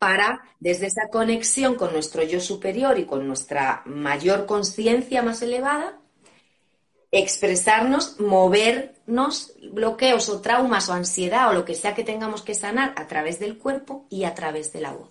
para, 0.00 0.40
desde 0.58 0.86
esa 0.86 1.08
conexión 1.08 1.74
con 1.74 1.92
nuestro 1.92 2.22
yo 2.22 2.40
superior 2.40 2.98
y 2.98 3.04
con 3.04 3.28
nuestra 3.28 3.82
mayor 3.84 4.46
conciencia 4.46 5.22
más 5.22 5.42
elevada, 5.42 6.00
expresarnos, 7.12 8.18
movernos, 8.18 9.52
bloqueos 9.72 10.30
o 10.30 10.40
traumas 10.40 10.88
o 10.88 10.94
ansiedad 10.94 11.50
o 11.50 11.52
lo 11.52 11.66
que 11.66 11.74
sea 11.74 11.94
que 11.94 12.02
tengamos 12.02 12.40
que 12.40 12.54
sanar 12.54 12.94
a 12.96 13.06
través 13.08 13.38
del 13.38 13.58
cuerpo 13.58 14.06
y 14.08 14.24
a 14.24 14.34
través 14.34 14.72
de 14.72 14.80
la 14.80 14.92
voz. 14.92 15.10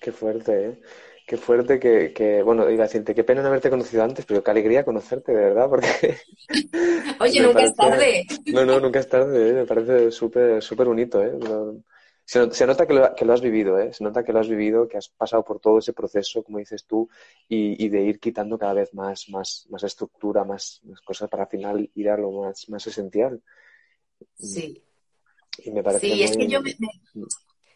Qué 0.00 0.12
fuerte, 0.12 0.66
¿eh? 0.66 0.80
Qué 1.26 1.36
fuerte 1.36 1.78
que, 1.78 2.14
que, 2.14 2.42
bueno, 2.42 2.68
iba 2.70 2.84
a 2.84 2.86
decirte, 2.86 3.14
qué 3.14 3.24
pena 3.24 3.42
no 3.42 3.48
haberte 3.48 3.68
conocido 3.68 4.02
antes, 4.02 4.24
pero 4.24 4.42
qué 4.42 4.50
alegría 4.50 4.82
conocerte, 4.82 5.32
de 5.32 5.40
verdad, 5.40 5.68
porque... 5.68 6.16
Oye, 7.20 7.40
nunca 7.42 7.64
es 7.64 7.74
tarde. 7.76 8.26
No, 8.46 8.64
no, 8.64 8.80
nunca 8.80 8.98
es 8.98 9.08
tarde, 9.08 9.50
¿eh? 9.50 9.52
me 9.52 9.66
parece 9.66 10.10
súper, 10.10 10.62
súper 10.62 10.86
bonito, 10.86 11.22
¿eh? 11.22 11.32
Se, 12.32 12.66
nota 12.66 12.86
que 12.86 12.94
lo, 12.94 13.14
que 13.14 13.26
lo, 13.26 13.34
has 13.34 13.42
vivido, 13.42 13.78
¿eh? 13.78 13.92
Se 13.92 14.02
nota 14.02 14.24
que 14.24 14.32
lo 14.32 14.40
has 14.40 14.48
vivido, 14.48 14.88
que 14.88 14.96
has 14.96 15.10
pasado 15.10 15.44
por 15.44 15.60
todo 15.60 15.80
ese 15.80 15.92
proceso, 15.92 16.42
como 16.42 16.56
dices 16.56 16.86
tú, 16.86 17.06
y, 17.46 17.84
y 17.84 17.90
de 17.90 18.00
ir 18.00 18.20
quitando 18.20 18.56
cada 18.56 18.72
vez 18.72 18.94
más, 18.94 19.28
más, 19.28 19.66
más 19.68 19.82
estructura, 19.82 20.42
más, 20.42 20.80
más, 20.84 21.02
cosas 21.02 21.28
para 21.28 21.42
al 21.42 21.50
final 21.50 21.90
ir 21.94 22.08
a 22.08 22.16
lo 22.16 22.30
más, 22.30 22.70
más 22.70 22.86
esencial. 22.86 23.42
Sí. 24.38 24.82
Y 25.58 25.72
me 25.72 25.82
parece 25.82 26.06
sí, 26.06 26.12
muy... 26.14 26.22
es 26.22 26.36
que 26.38 26.48
yo 26.48 26.62
me, 26.62 26.74
me, 26.78 27.26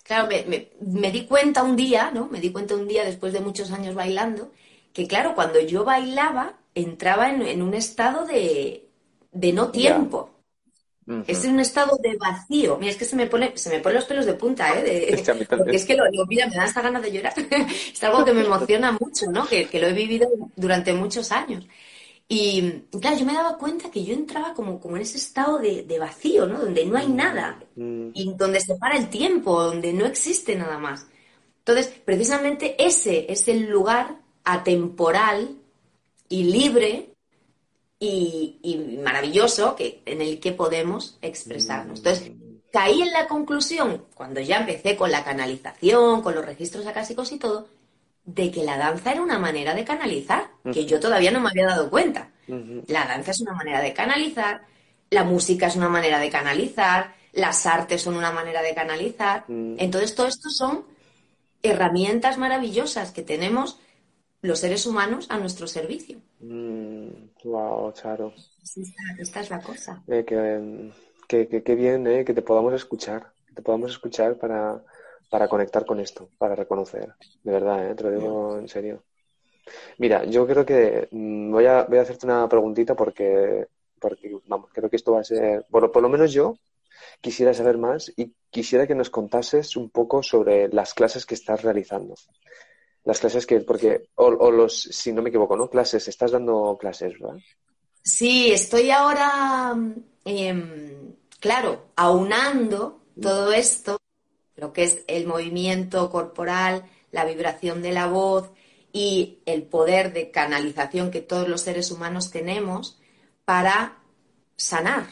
claro, 0.02 0.26
me, 0.26 0.42
me, 0.46 0.70
me, 0.80 1.12
di 1.12 1.26
cuenta 1.26 1.62
un 1.62 1.76
día, 1.76 2.10
¿no? 2.10 2.26
Me 2.28 2.40
di 2.40 2.50
cuenta 2.50 2.76
un 2.76 2.88
día 2.88 3.04
después 3.04 3.34
de 3.34 3.40
muchos 3.40 3.70
años 3.72 3.94
bailando, 3.94 4.52
que 4.94 5.06
claro, 5.06 5.34
cuando 5.34 5.60
yo 5.60 5.84
bailaba, 5.84 6.58
entraba 6.74 7.28
en, 7.28 7.42
en 7.42 7.60
un 7.60 7.74
estado 7.74 8.24
de, 8.24 8.88
de 9.32 9.52
no 9.52 9.70
tiempo. 9.70 10.30
Es 11.26 11.44
un 11.44 11.58
estado 11.60 11.98
de 12.02 12.16
vacío. 12.16 12.78
Mira, 12.78 12.92
es 12.92 12.96
que 12.98 13.04
se 13.04 13.16
me 13.16 13.26
pone, 13.26 13.56
se 13.56 13.70
me 13.70 13.80
ponen 13.80 13.96
los 13.96 14.04
pelos 14.04 14.26
de 14.26 14.34
punta, 14.34 14.78
¿eh? 14.78 14.82
De- 14.84 15.10
Es 15.14 15.22
que 15.22 15.32
porque 15.56 15.76
es 15.76 15.84
que 15.84 15.96
lo, 15.96 16.04
lo- 16.12 16.26
mira, 16.26 16.46
me 16.48 16.54
da 16.56 16.64
hasta 16.64 16.82
ganas 16.82 17.02
de 17.02 17.12
llorar. 17.12 17.34
es 17.92 18.04
algo 18.04 18.24
que 18.24 18.32
me 18.32 18.42
emociona 18.42 18.92
mucho, 18.92 19.26
¿no? 19.32 19.46
Que, 19.46 19.68
que 19.68 19.80
lo 19.80 19.88
he 19.88 19.92
vivido 19.92 20.28
durante 20.56 20.92
muchos 20.94 21.32
años. 21.32 21.66
Y 22.28 22.82
claro, 23.00 23.16
yo 23.18 23.24
me 23.26 23.34
daba 23.34 23.56
cuenta 23.58 23.90
que 23.90 24.04
yo 24.04 24.14
entraba 24.14 24.54
como, 24.54 24.80
como 24.80 24.96
en 24.96 25.02
ese 25.02 25.18
estado 25.18 25.58
de, 25.58 25.84
de 25.84 25.98
vacío, 25.98 26.46
¿no? 26.46 26.58
Donde 26.60 26.84
no 26.86 26.98
hay 26.98 27.08
nada. 27.08 27.60
Mm, 27.76 28.10
Y 28.14 28.34
donde 28.34 28.60
se 28.60 28.74
para 28.76 28.96
el 28.96 29.08
tiempo, 29.10 29.62
donde 29.62 29.92
no 29.92 30.06
existe 30.06 30.56
nada 30.56 30.78
más. 30.78 31.06
Entonces, 31.60 31.88
precisamente 32.04 32.76
ese 32.84 33.26
es 33.32 33.48
el 33.48 33.68
lugar 33.68 34.20
atemporal 34.44 35.56
y 36.28 36.44
libre 36.44 37.15
y, 37.98 38.58
y 38.62 38.98
maravilloso 39.02 39.74
que, 39.74 40.02
en 40.04 40.20
el 40.20 40.38
que 40.40 40.52
podemos 40.52 41.18
expresarnos. 41.22 41.98
Entonces, 41.98 42.32
caí 42.70 43.00
en 43.00 43.12
la 43.12 43.26
conclusión, 43.26 44.04
cuando 44.14 44.40
ya 44.40 44.58
empecé 44.58 44.96
con 44.96 45.10
la 45.10 45.24
canalización, 45.24 46.22
con 46.22 46.34
los 46.34 46.44
registros 46.44 46.86
acásicos 46.86 47.32
y 47.32 47.38
todo, 47.38 47.68
de 48.24 48.50
que 48.50 48.64
la 48.64 48.76
danza 48.76 49.12
era 49.12 49.22
una 49.22 49.38
manera 49.38 49.74
de 49.74 49.84
canalizar, 49.84 50.48
que 50.72 50.84
yo 50.84 51.00
todavía 51.00 51.30
no 51.30 51.40
me 51.40 51.50
había 51.50 51.66
dado 51.66 51.88
cuenta. 51.88 52.30
La 52.86 53.06
danza 53.06 53.30
es 53.30 53.40
una 53.40 53.54
manera 53.54 53.80
de 53.80 53.92
canalizar, 53.92 54.62
la 55.10 55.24
música 55.24 55.68
es 55.68 55.76
una 55.76 55.88
manera 55.88 56.18
de 56.18 56.28
canalizar, 56.28 57.14
las 57.32 57.66
artes 57.66 58.02
son 58.02 58.16
una 58.16 58.32
manera 58.32 58.62
de 58.62 58.74
canalizar. 58.74 59.44
Mm. 59.48 59.76
Entonces, 59.78 60.14
todo 60.14 60.26
esto 60.26 60.50
son 60.50 60.84
herramientas 61.62 62.38
maravillosas 62.38 63.12
que 63.12 63.22
tenemos 63.22 63.78
los 64.46 64.60
seres 64.60 64.86
humanos 64.86 65.26
a 65.28 65.38
nuestro 65.38 65.66
servicio. 65.66 66.18
Mm, 66.40 67.08
wow, 67.44 67.92
Charo. 67.92 68.32
Esta 69.18 69.40
es 69.40 69.50
la 69.50 69.60
cosa. 69.60 70.02
Eh, 70.08 70.24
que, 70.24 70.90
que, 71.28 71.48
que- 71.48 71.62
que 71.62 71.74
bien, 71.74 72.06
eh, 72.06 72.24
que 72.24 72.34
te 72.34 72.42
podamos 72.42 72.74
escuchar, 72.74 73.32
que 73.46 73.54
te 73.54 73.62
podamos 73.62 73.90
escuchar 73.90 74.36
para, 74.36 74.82
para 75.30 75.48
conectar 75.48 75.84
con 75.84 76.00
esto, 76.00 76.30
para 76.38 76.54
reconocer. 76.54 77.12
De 77.42 77.52
verdad, 77.52 77.90
eh, 77.90 77.94
te 77.94 78.04
lo 78.04 78.10
digo 78.10 78.58
en 78.58 78.68
serio. 78.68 79.02
Mira, 79.98 80.24
yo 80.24 80.46
creo 80.46 80.64
que 80.64 81.08
mm, 81.10 81.50
voy 81.50 81.66
a, 81.66 81.84
voy 81.84 81.98
a 81.98 82.02
hacerte 82.02 82.26
una 82.26 82.48
preguntita 82.48 82.94
porque, 82.94 83.66
porque, 84.00 84.36
vamos, 84.46 84.70
creo 84.72 84.88
que 84.90 84.96
esto 84.96 85.12
va 85.12 85.20
a 85.20 85.24
ser, 85.24 85.64
por, 85.70 85.90
por 85.90 86.02
lo 86.02 86.08
menos 86.08 86.32
yo 86.32 86.56
quisiera 87.20 87.52
saber 87.54 87.78
más 87.78 88.12
y 88.16 88.32
quisiera 88.50 88.86
que 88.86 88.94
nos 88.94 89.10
contases 89.10 89.76
un 89.76 89.90
poco 89.90 90.22
sobre 90.22 90.68
las 90.68 90.94
clases 90.94 91.26
que 91.26 91.34
estás 91.34 91.62
realizando. 91.62 92.14
Las 93.06 93.20
clases 93.20 93.46
que, 93.46 93.60
porque, 93.60 94.08
o, 94.16 94.26
o 94.26 94.50
los, 94.50 94.82
si 94.82 95.12
no 95.12 95.22
me 95.22 95.30
equivoco, 95.30 95.56
¿no? 95.56 95.70
Clases, 95.70 96.06
estás 96.08 96.32
dando 96.32 96.76
clases, 96.78 97.18
¿verdad? 97.18 97.38
Sí, 98.02 98.50
estoy 98.52 98.90
ahora, 98.90 99.74
em, 100.24 101.14
claro, 101.40 101.86
aunando 101.96 103.00
todo 103.22 103.52
esto, 103.52 103.98
lo 104.56 104.72
que 104.72 104.82
es 104.82 105.04
el 105.06 105.26
movimiento 105.26 106.10
corporal, 106.10 106.84
la 107.12 107.24
vibración 107.24 107.80
de 107.80 107.92
la 107.92 108.06
voz 108.08 108.50
y 108.92 109.38
el 109.46 109.62
poder 109.62 110.12
de 110.12 110.30
canalización 110.32 111.10
que 111.12 111.20
todos 111.20 111.48
los 111.48 111.60
seres 111.60 111.90
humanos 111.92 112.30
tenemos 112.32 113.00
para 113.44 113.98
sanar, 114.56 115.06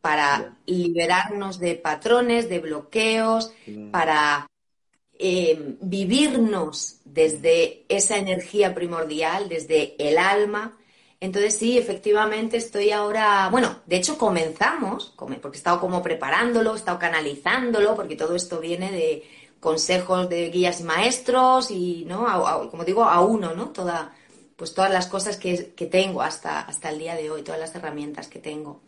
para 0.00 0.56
liberarnos 0.64 1.58
de 1.58 1.74
patrones, 1.74 2.48
de 2.48 2.60
bloqueos, 2.60 3.52
Mm. 3.66 3.90
para 3.90 4.46
eh, 5.18 5.76
vivirnos 5.80 6.96
desde 7.04 7.84
esa 7.88 8.16
energía 8.18 8.74
primordial, 8.74 9.48
desde 9.48 9.94
el 9.98 10.18
alma. 10.18 10.76
Entonces 11.20 11.56
sí, 11.58 11.76
efectivamente 11.76 12.56
estoy 12.56 12.92
ahora, 12.92 13.48
bueno, 13.50 13.80
de 13.86 13.96
hecho 13.96 14.16
comenzamos, 14.16 15.12
come- 15.16 15.36
porque 15.40 15.56
he 15.56 15.60
estado 15.60 15.80
como 15.80 16.00
preparándolo, 16.02 16.74
he 16.74 16.76
estado 16.76 16.98
canalizándolo, 16.98 17.96
porque 17.96 18.14
todo 18.14 18.36
esto 18.36 18.60
viene 18.60 18.92
de 18.92 19.24
consejos 19.58 20.28
de 20.28 20.50
guías 20.50 20.80
y 20.80 20.84
maestros 20.84 21.72
y, 21.72 22.04
¿no? 22.06 22.24
Como 22.70 22.84
digo, 22.84 23.02
a 23.02 23.20
uno, 23.20 23.54
¿no? 23.56 23.70
Toda, 23.70 24.14
pues 24.54 24.72
todas 24.74 24.92
las 24.92 25.08
cosas 25.08 25.36
que, 25.36 25.72
que 25.74 25.86
tengo 25.86 26.22
hasta, 26.22 26.60
hasta 26.60 26.90
el 26.90 27.00
día 27.00 27.16
de 27.16 27.28
hoy, 27.32 27.42
todas 27.42 27.58
las 27.60 27.74
herramientas 27.74 28.28
que 28.28 28.38
tengo. 28.38 28.80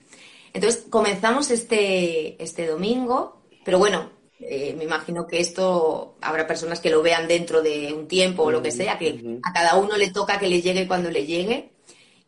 Entonces 0.53 0.85
comenzamos 0.89 1.51
este, 1.51 2.41
este 2.41 2.67
domingo, 2.69 3.43
pero 3.65 3.79
bueno, 3.81 4.11
eh, 4.41 4.75
me 4.77 4.85
imagino 4.85 5.27
que 5.27 5.41
esto 5.41 6.17
habrá 6.21 6.47
personas 6.47 6.81
que 6.81 6.91
lo 6.91 7.03
vean 7.03 7.29
dentro 7.29 7.63
de 7.63 7.93
un 7.93 8.09
tiempo 8.09 8.45
o 8.45 8.51
lo 8.51 8.63
que 8.63 8.71
sea, 8.73 8.99
que 8.99 9.21
a 9.43 9.53
cada 9.53 9.77
uno 9.77 9.97
le 9.97 10.11
toca 10.11 10.39
que 10.39 10.49
le 10.49 10.63
llegue 10.63 10.87
cuando 10.89 11.11
le 11.11 11.27
llegue 11.27 11.71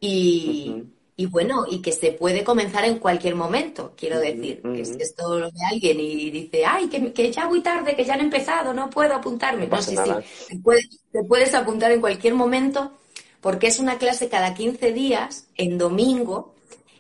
y, 0.01 0.85
y 1.17 1.27
bueno, 1.27 1.65
y 1.71 1.81
que 1.83 1.93
se 1.93 2.13
puede 2.13 2.45
comenzar 2.45 2.85
en 2.85 2.99
cualquier 2.99 3.35
momento, 3.37 3.95
quiero 3.97 4.19
decir, 4.21 4.69
que 4.73 4.85
si 4.85 4.95
ujú. 4.95 5.03
esto 5.03 5.39
lo 5.39 5.51
ve 5.53 5.59
alguien 5.71 6.01
y 6.01 6.31
dice, 6.31 6.65
ay, 6.67 6.89
que, 6.89 7.13
que 7.13 7.33
ya 7.33 7.47
voy 7.47 7.63
tarde, 7.63 7.97
que 7.97 8.05
ya 8.05 8.15
han 8.15 8.21
empezado, 8.21 8.75
no 8.75 8.91
puedo 8.91 9.15
apuntarme. 9.15 9.65
No 9.65 9.71
No, 9.71 9.71
pasa 9.71 9.91
sí, 9.91 9.97
nada. 9.97 10.21
sí, 10.25 10.25
te 10.49 10.59
puedes, 10.59 10.89
te 11.13 11.25
puedes 11.25 11.55
apuntar 11.55 11.93
en 11.93 12.01
cualquier 12.01 12.35
momento 12.35 12.93
porque 13.41 13.67
es 13.69 13.79
una 13.79 13.99
clase 13.99 14.29
cada 14.29 14.55
15 14.55 14.93
días, 14.93 15.49
en 15.57 15.77
domingo, 15.79 16.55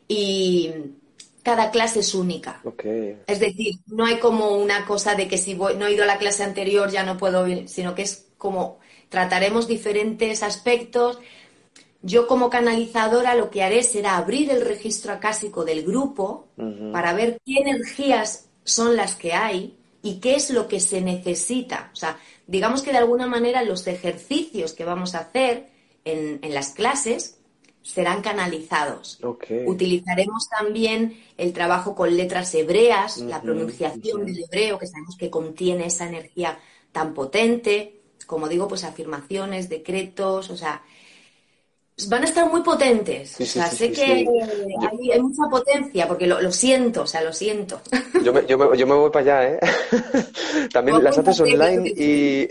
y 0.08 0.70
cada 1.42 1.70
clase 1.70 2.00
es 2.00 2.14
única. 2.14 2.60
Es 3.26 3.40
decir, 3.40 3.74
no 3.86 4.06
hay 4.06 4.18
como 4.18 4.56
una 4.56 4.84
cosa 4.86 5.14
de 5.14 5.28
que 5.28 5.38
si 5.38 5.54
voy, 5.54 5.76
no 5.76 5.86
he 5.86 5.92
ido 5.92 6.04
a 6.04 6.06
la 6.06 6.18
clase 6.18 6.44
anterior 6.44 6.90
ya 6.90 7.02
no 7.02 7.16
puedo 7.16 7.46
ir, 7.46 7.68
sino 7.68 7.94
que 7.94 8.02
es 8.02 8.28
como 8.38 8.78
trataremos 9.08 9.66
diferentes 9.66 10.42
aspectos. 10.42 11.18
Yo 12.00 12.26
como 12.26 12.50
canalizadora 12.50 13.34
lo 13.34 13.50
que 13.50 13.62
haré 13.62 13.82
será 13.82 14.16
abrir 14.16 14.50
el 14.50 14.62
registro 14.62 15.12
acásico 15.12 15.64
del 15.64 15.84
grupo 15.84 16.48
para 16.92 17.12
ver 17.12 17.40
qué 17.44 17.58
energías 17.60 18.48
son 18.64 18.96
las 18.96 19.16
que 19.16 19.32
hay 19.32 19.76
y 20.02 20.20
qué 20.20 20.34
es 20.34 20.50
lo 20.50 20.68
que 20.68 20.80
se 20.80 21.00
necesita. 21.00 21.90
O 21.92 21.96
sea, 21.96 22.18
digamos 22.46 22.82
que 22.82 22.92
de 22.92 22.98
alguna 22.98 23.26
manera 23.26 23.62
los 23.62 23.86
ejercicios 23.86 24.72
que 24.72 24.84
vamos 24.84 25.14
a 25.14 25.20
hacer 25.20 25.68
en, 26.04 26.40
en 26.42 26.54
las 26.54 26.70
clases 26.70 27.38
serán 27.82 28.22
canalizados. 28.22 29.18
Utilizaremos 29.66 30.48
también 30.48 31.20
el 31.36 31.52
trabajo 31.52 31.94
con 31.94 32.16
letras 32.16 32.54
hebreas, 32.54 33.18
la 33.18 33.42
pronunciación 33.42 34.22
ujú. 34.22 34.26
del 34.26 34.44
hebreo, 34.44 34.78
que 34.78 34.86
sabemos 34.86 35.16
que 35.16 35.30
contiene 35.30 35.86
esa 35.86 36.06
energía 36.06 36.58
tan 36.92 37.12
potente. 37.12 38.00
Como 38.26 38.48
digo, 38.48 38.68
pues 38.68 38.84
afirmaciones, 38.84 39.68
decretos, 39.68 40.48
o 40.50 40.56
sea, 40.56 40.82
van 42.08 42.22
a 42.22 42.26
estar 42.26 42.48
muy 42.48 42.62
potentes. 42.62 43.30
Sí, 43.30 43.44
sí, 43.44 43.58
o 43.58 43.62
sea, 43.62 43.70
sí, 43.70 43.76
sé 43.76 43.86
sí, 43.88 43.92
que. 43.92 44.12
Hay, 44.12 45.10
hay 45.10 45.20
mucha 45.20 45.42
potencia, 45.50 46.06
porque 46.08 46.26
lo, 46.26 46.40
lo 46.40 46.52
siento, 46.52 47.02
o 47.02 47.06
sea, 47.06 47.22
lo 47.22 47.32
siento. 47.32 47.80
Yo 48.22 48.32
me, 48.32 48.46
yo 48.46 48.56
me, 48.56 48.76
yo 48.78 48.86
me 48.86 48.94
voy 48.94 49.10
para 49.10 49.42
allá, 49.42 49.54
¿eh? 49.54 49.60
También 50.72 51.02
las 51.02 51.18
haces 51.18 51.40
online 51.40 51.92
y, 51.96 52.48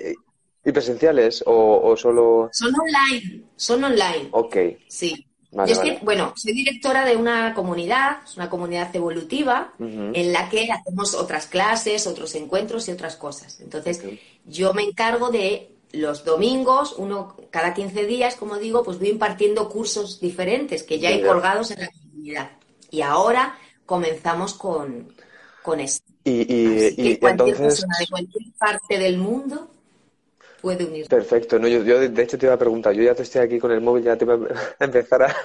y 0.64 0.72
presenciales 0.72 1.44
o, 1.46 1.82
o 1.84 1.98
solo... 1.98 2.50
Son 2.54 2.72
online, 2.80 3.44
son 3.56 3.84
online. 3.84 4.30
Ok, 4.32 4.56
Sí. 4.88 5.26
Vale, 5.54 5.68
Yo 5.68 5.74
es 5.74 5.80
vale. 5.80 6.00
que, 6.00 6.06
bueno, 6.06 6.34
soy 6.38 6.54
directora 6.54 7.04
de 7.04 7.18
una 7.18 7.54
comunidad, 7.54 8.20
es 8.24 8.38
una 8.38 8.50
comunidad 8.50 8.96
evolutiva, 8.96 9.74
en 9.80 10.32
la 10.32 10.48
que 10.48 10.72
hacemos 10.72 11.14
otras 11.14 11.48
clases, 11.48 12.08
otros 12.08 12.36
encuentros 12.36 12.88
y 12.88 12.92
otras 12.94 13.18
cosas. 13.18 13.60
Entonces, 13.60 14.02
yo 14.46 14.74
me 14.74 14.84
encargo 14.84 15.30
de 15.30 15.76
los 15.92 16.24
domingos, 16.24 16.96
uno 16.98 17.36
cada 17.50 17.74
15 17.74 18.06
días, 18.06 18.36
como 18.36 18.60
digo, 18.60 18.84
pues 18.84 18.98
voy 18.98 19.10
impartiendo 19.10 19.68
cursos 19.68 20.22
diferentes 20.22 20.84
que 20.84 21.00
ya 21.00 21.10
hay 21.10 21.22
colgados 21.22 21.72
en 21.72 21.82
la 21.82 21.90
comunidad. 21.90 22.52
Y 22.90 23.02
ahora 23.02 23.58
comenzamos 23.86 24.54
con, 24.54 25.14
con 25.64 25.82
esto. 25.82 26.10
y, 26.24 26.32
y, 26.32 26.86
Así 26.88 26.96
que 26.96 27.02
y 27.10 27.18
cualquier 27.18 27.50
entonces... 27.50 27.60
persona 27.82 27.96
de 28.00 28.08
cualquier 28.08 28.54
parte 28.58 29.00
del 29.00 29.18
mundo 29.18 29.70
puede. 30.62 31.06
Perfecto, 31.08 31.60
no, 31.60 31.68
yo, 31.68 31.84
yo 31.84 32.00
de 32.00 32.24
hecho 32.24 32.38
te 32.38 32.46
iba 32.46 32.56
a 32.56 32.58
preguntar, 32.58 32.94
yo 32.94 33.04
ya 33.04 33.16
te 33.16 33.24
estoy 33.24 33.42
aquí 33.42 33.60
con 33.60 33.72
el 33.72 33.82
móvil, 33.82 34.04
ya 34.04 34.16
te 34.18 34.26
iba 34.26 34.36
a 34.36 34.40
empezar 34.84 35.24
a, 35.24 35.36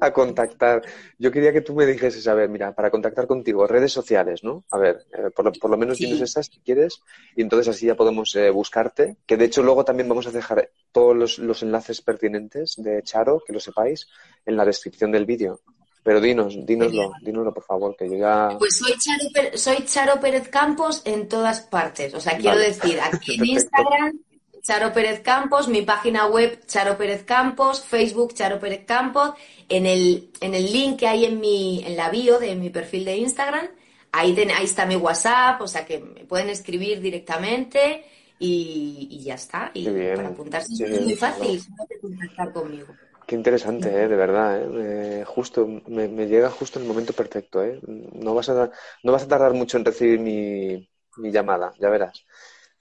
a 0.00 0.12
contactar. 0.12 0.82
Yo 1.18 1.30
quería 1.30 1.52
que 1.52 1.60
tú 1.60 1.74
me 1.74 1.86
dijeses, 1.86 2.26
a 2.28 2.34
ver, 2.34 2.48
mira, 2.48 2.74
para 2.74 2.90
contactar 2.90 3.26
contigo, 3.26 3.66
redes 3.66 3.92
sociales, 3.92 4.44
¿no? 4.44 4.64
A 4.70 4.78
ver, 4.78 5.06
eh, 5.12 5.30
por, 5.34 5.44
lo, 5.44 5.52
por 5.52 5.70
lo 5.70 5.76
menos 5.76 5.96
Sí. 5.96 6.04
tienes 6.04 6.20
esas 6.22 6.46
si 6.46 6.60
quieres, 6.60 7.00
y 7.36 7.42
entonces 7.42 7.68
así 7.68 7.86
ya 7.86 7.94
podemos 7.94 8.34
eh, 8.36 8.50
buscarte, 8.50 9.16
que 9.26 9.36
de 9.36 9.44
hecho 9.46 9.62
luego 9.62 9.84
también 9.84 10.08
vamos 10.08 10.26
a 10.26 10.30
dejar 10.30 10.70
todos 10.92 11.16
los, 11.16 11.38
los 11.38 11.62
enlaces 11.62 12.02
pertinentes 12.02 12.74
de 12.76 13.02
Charo, 13.02 13.42
que 13.46 13.52
lo 13.52 13.60
sepáis, 13.60 14.08
en 14.44 14.56
la 14.56 14.64
descripción 14.64 15.12
del 15.12 15.26
vídeo. 15.26 15.60
Pero 16.04 16.20
dinos, 16.20 16.54
dínoslo, 16.66 17.12
dínoslo 17.22 17.52
por 17.54 17.64
favor, 17.64 17.96
que 17.96 18.08
yo 18.10 18.16
ya... 18.18 18.50
Pues 18.58 18.76
soy 18.76 18.92
Charo, 18.98 19.56
soy 19.56 19.84
Charo 19.86 20.20
Pérez 20.20 20.48
Campos 20.48 21.00
en 21.06 21.28
todas 21.28 21.62
partes. 21.62 22.12
O 22.14 22.20
sea, 22.20 22.36
quiero 22.36 22.56
Vale. 22.56 22.68
decir, 22.68 23.00
aquí 23.00 23.34
en. 23.38 23.44
Instagram, 23.46 24.20
Charo 24.62 24.92
Pérez 24.92 25.20
Campos, 25.20 25.66
mi 25.68 25.80
página 25.82 26.26
web, 26.26 26.60
Charo 26.66 26.96
Pérez 26.98 27.24
Campos, 27.24 27.82
Facebook, 27.82 28.34
Charo 28.34 28.58
Pérez 28.60 28.84
Campos, 28.86 29.32
en 29.68 29.86
el, 29.86 30.30
en 30.40 30.54
el 30.54 30.70
link 30.72 30.98
que 31.00 31.06
hay 31.08 31.24
en 31.24 31.40
mi, 31.40 31.82
en 31.86 31.96
la 31.96 32.10
bio 32.10 32.38
de 32.38 32.54
mi 32.54 32.68
perfil 32.70 33.04
de 33.06 33.16
Instagram, 33.16 33.66
ahí, 34.12 34.34
ten- 34.34 34.50
ahí 34.50 34.64
está 34.66 34.84
mi 34.86 34.96
WhatsApp, 34.96 35.60
o 35.62 35.66
sea 35.68 35.84
que 35.86 35.98
me 36.00 36.24
pueden 36.26 36.50
escribir 36.50 37.00
directamente 37.00 38.04
y, 38.38 39.08
y 39.10 39.22
ya 39.24 39.34
está. 39.34 39.70
Y 39.74 39.86
para 40.16 40.28
apuntarse 40.28 40.74
Sí, 40.74 40.84
es 40.84 41.00
muy 41.00 41.14
fácil, 41.14 41.62
que 41.88 41.98
contactar 42.00 42.52
conmigo. 42.52 42.94
Qué 43.26 43.34
interesante, 43.36 43.88
¿eh? 43.88 44.08
de 44.08 44.16
verdad, 44.16 44.60
¿eh? 44.62 45.20
Eh, 45.20 45.24
justo, 45.24 45.66
me, 45.88 46.08
me 46.08 46.26
llega 46.26 46.50
justo 46.50 46.78
en 46.78 46.84
el 46.84 46.88
momento 46.88 47.14
perfecto, 47.14 47.62
¿eh? 47.64 47.80
No 47.86 48.34
vas 48.34 48.50
a, 48.50 48.70
no 49.02 49.12
vas 49.12 49.22
a 49.22 49.28
tardar 49.28 49.54
mucho 49.54 49.78
en 49.78 49.84
recibir 49.84 50.20
mi, 50.20 50.86
mi 51.16 51.30
llamada, 51.32 51.72
ya 51.80 51.88
verás. 51.88 52.24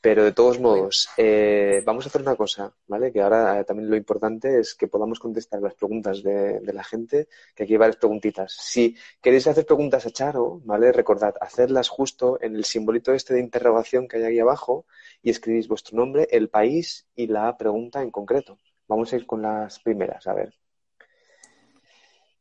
Pero 0.02 0.24
de 0.26 0.34
todos 0.34 0.60
modos, 0.60 1.08
eh, 1.18 1.82
vamos 1.86 2.06
a 2.06 2.10
hacer 2.10 2.22
una 2.22 2.36
cosa, 2.36 2.74
¿vale? 2.88 3.14
Que 3.14 3.22
ahora 3.22 3.58
eh, 3.60 3.64
también 3.64 3.90
lo 3.90 3.96
importante 3.96 4.60
es 4.60 4.76
que 4.76 4.90
podamos 4.90 5.18
contestar 5.20 5.62
las 5.62 5.76
preguntas 5.76 6.22
de, 6.24 6.60
de 6.60 6.74
la 6.74 6.84
gente, 6.84 7.30
que 7.56 7.64
aquí 7.64 7.74
hay 7.74 7.78
varias 7.80 7.96
preguntitas. 7.98 8.54
Si 8.60 8.98
queréis 9.22 9.48
hacer 9.48 9.66
preguntas 9.66 10.06
a 10.06 10.12
Charo, 10.12 10.60
¿vale? 10.66 10.92
Recordad, 10.92 11.36
hacerlas 11.40 11.88
justo 11.88 12.38
en 12.42 12.56
el 12.58 12.66
simbolito 12.66 13.14
este 13.14 13.34
de 13.34 13.40
interrogación 13.40 14.10
que 14.10 14.18
hay 14.18 14.24
ahí 14.24 14.40
abajo 14.40 14.86
y 15.22 15.30
escribís 15.30 15.70
vuestro 15.70 15.98
nombre, 15.98 16.28
el 16.32 16.50
país 16.50 17.08
y 17.16 17.28
la 17.28 17.56
pregunta 17.58 18.02
en 18.02 18.12
concreto. 18.12 18.58
Vamos 18.88 19.12
a 19.12 19.16
ir 19.16 19.26
con 19.26 19.42
las 19.42 19.80
primeras, 19.80 20.28
a 20.28 20.34
ver. 20.34 20.54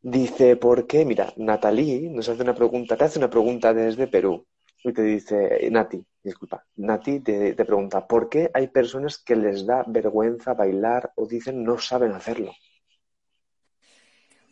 Dice, 0.02 0.56
¿por 0.56 0.87
qué? 0.87 1.04
Mira, 1.04 1.32
Natalie 1.37 2.11
nos 2.11 2.28
hace 2.28 2.42
una 2.42 2.54
pregunta, 2.54 2.96
te 2.96 3.04
hace 3.04 3.18
una 3.18 3.30
pregunta 3.30 3.72
desde 3.72 4.08
Perú. 4.08 4.46
Y 4.84 4.92
te 4.92 5.02
dice, 5.02 5.68
Nati, 5.70 6.04
disculpa, 6.25 6.66
Nati 6.76 7.20
te, 7.20 7.54
te 7.54 7.64
pregunta, 7.64 8.06
¿por 8.06 8.28
qué 8.28 8.50
hay 8.52 8.66
personas 8.66 9.18
que 9.18 9.37
les 9.37 9.64
da 9.64 9.84
vergüenza 9.87 10.54
bailar 10.54 11.12
o 11.14 11.26
dicen 11.26 11.62
no 11.62 11.78
saben 11.78 12.12
hacerlo? 12.12 12.52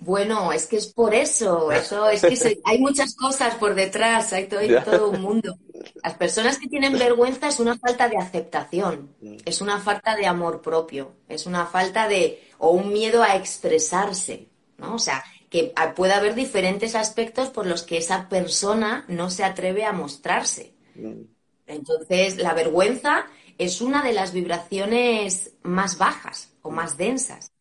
Bueno, 0.01 0.53
es 0.53 0.67
que 0.67 0.77
es 0.79 0.87
por 0.93 1.15
eso, 1.15 1.71
eso 1.71 2.09
es 2.11 2.23
que 2.23 2.37
se- 2.37 2.61
hay 2.65 2.79
muchas 2.79 3.15
cosas 3.15 3.55
por 3.57 3.75
detrás, 3.75 4.33
hay 4.33 4.47
todo, 4.49 4.61
hay 4.61 4.71
Ya. 4.71 4.85
todo 4.85 5.11
un 5.11 5.21
mundo. 5.21 5.57
Las 6.03 6.15
personas 6.15 6.59
que 6.59 6.69
tienen 6.69 6.99
vergüenza 6.99 7.49
es 7.49 7.61
una 7.61 7.79
falta 7.79 8.09
de 8.09 8.17
aceptación, 8.17 9.15
Mm. 9.21 9.37
es 9.45 9.61
una 9.61 9.79
falta 9.81 10.17
de 10.17 10.27
amor 10.27 10.63
propio, 10.63 11.13
es 11.29 11.47
una 11.47 11.67
falta 11.67 12.09
de 12.09 12.43
o 12.59 12.71
un 12.71 12.93
miedo 12.93 13.23
a 13.23 13.37
expresarse, 13.37 14.49
¿no? 14.79 14.95
O 14.95 14.99
sea, 14.99 15.23
que 15.51 15.73
puede 15.97 16.13
haber 16.13 16.35
diferentes 16.35 16.95
aspectos 16.95 17.49
por 17.51 17.67
los 17.67 17.83
que 17.83 17.99
esa 17.99 18.29
persona 18.29 19.05
no 19.09 19.31
se 19.31 19.45
atreve 19.45 19.85
a 19.85 19.93
mostrarse. 19.93 20.75
Mm, 20.95 21.23
Entonces, 21.67 22.37
la 22.39 22.53
vergüenza 22.55 23.27
es 23.59 23.81
una 23.81 24.03
de 24.03 24.13
las 24.13 24.33
vibraciones 24.33 25.53
más 25.63 25.99
bajas 25.99 26.51
o 26.63 26.71
más 26.71 26.97
densas 26.97 27.53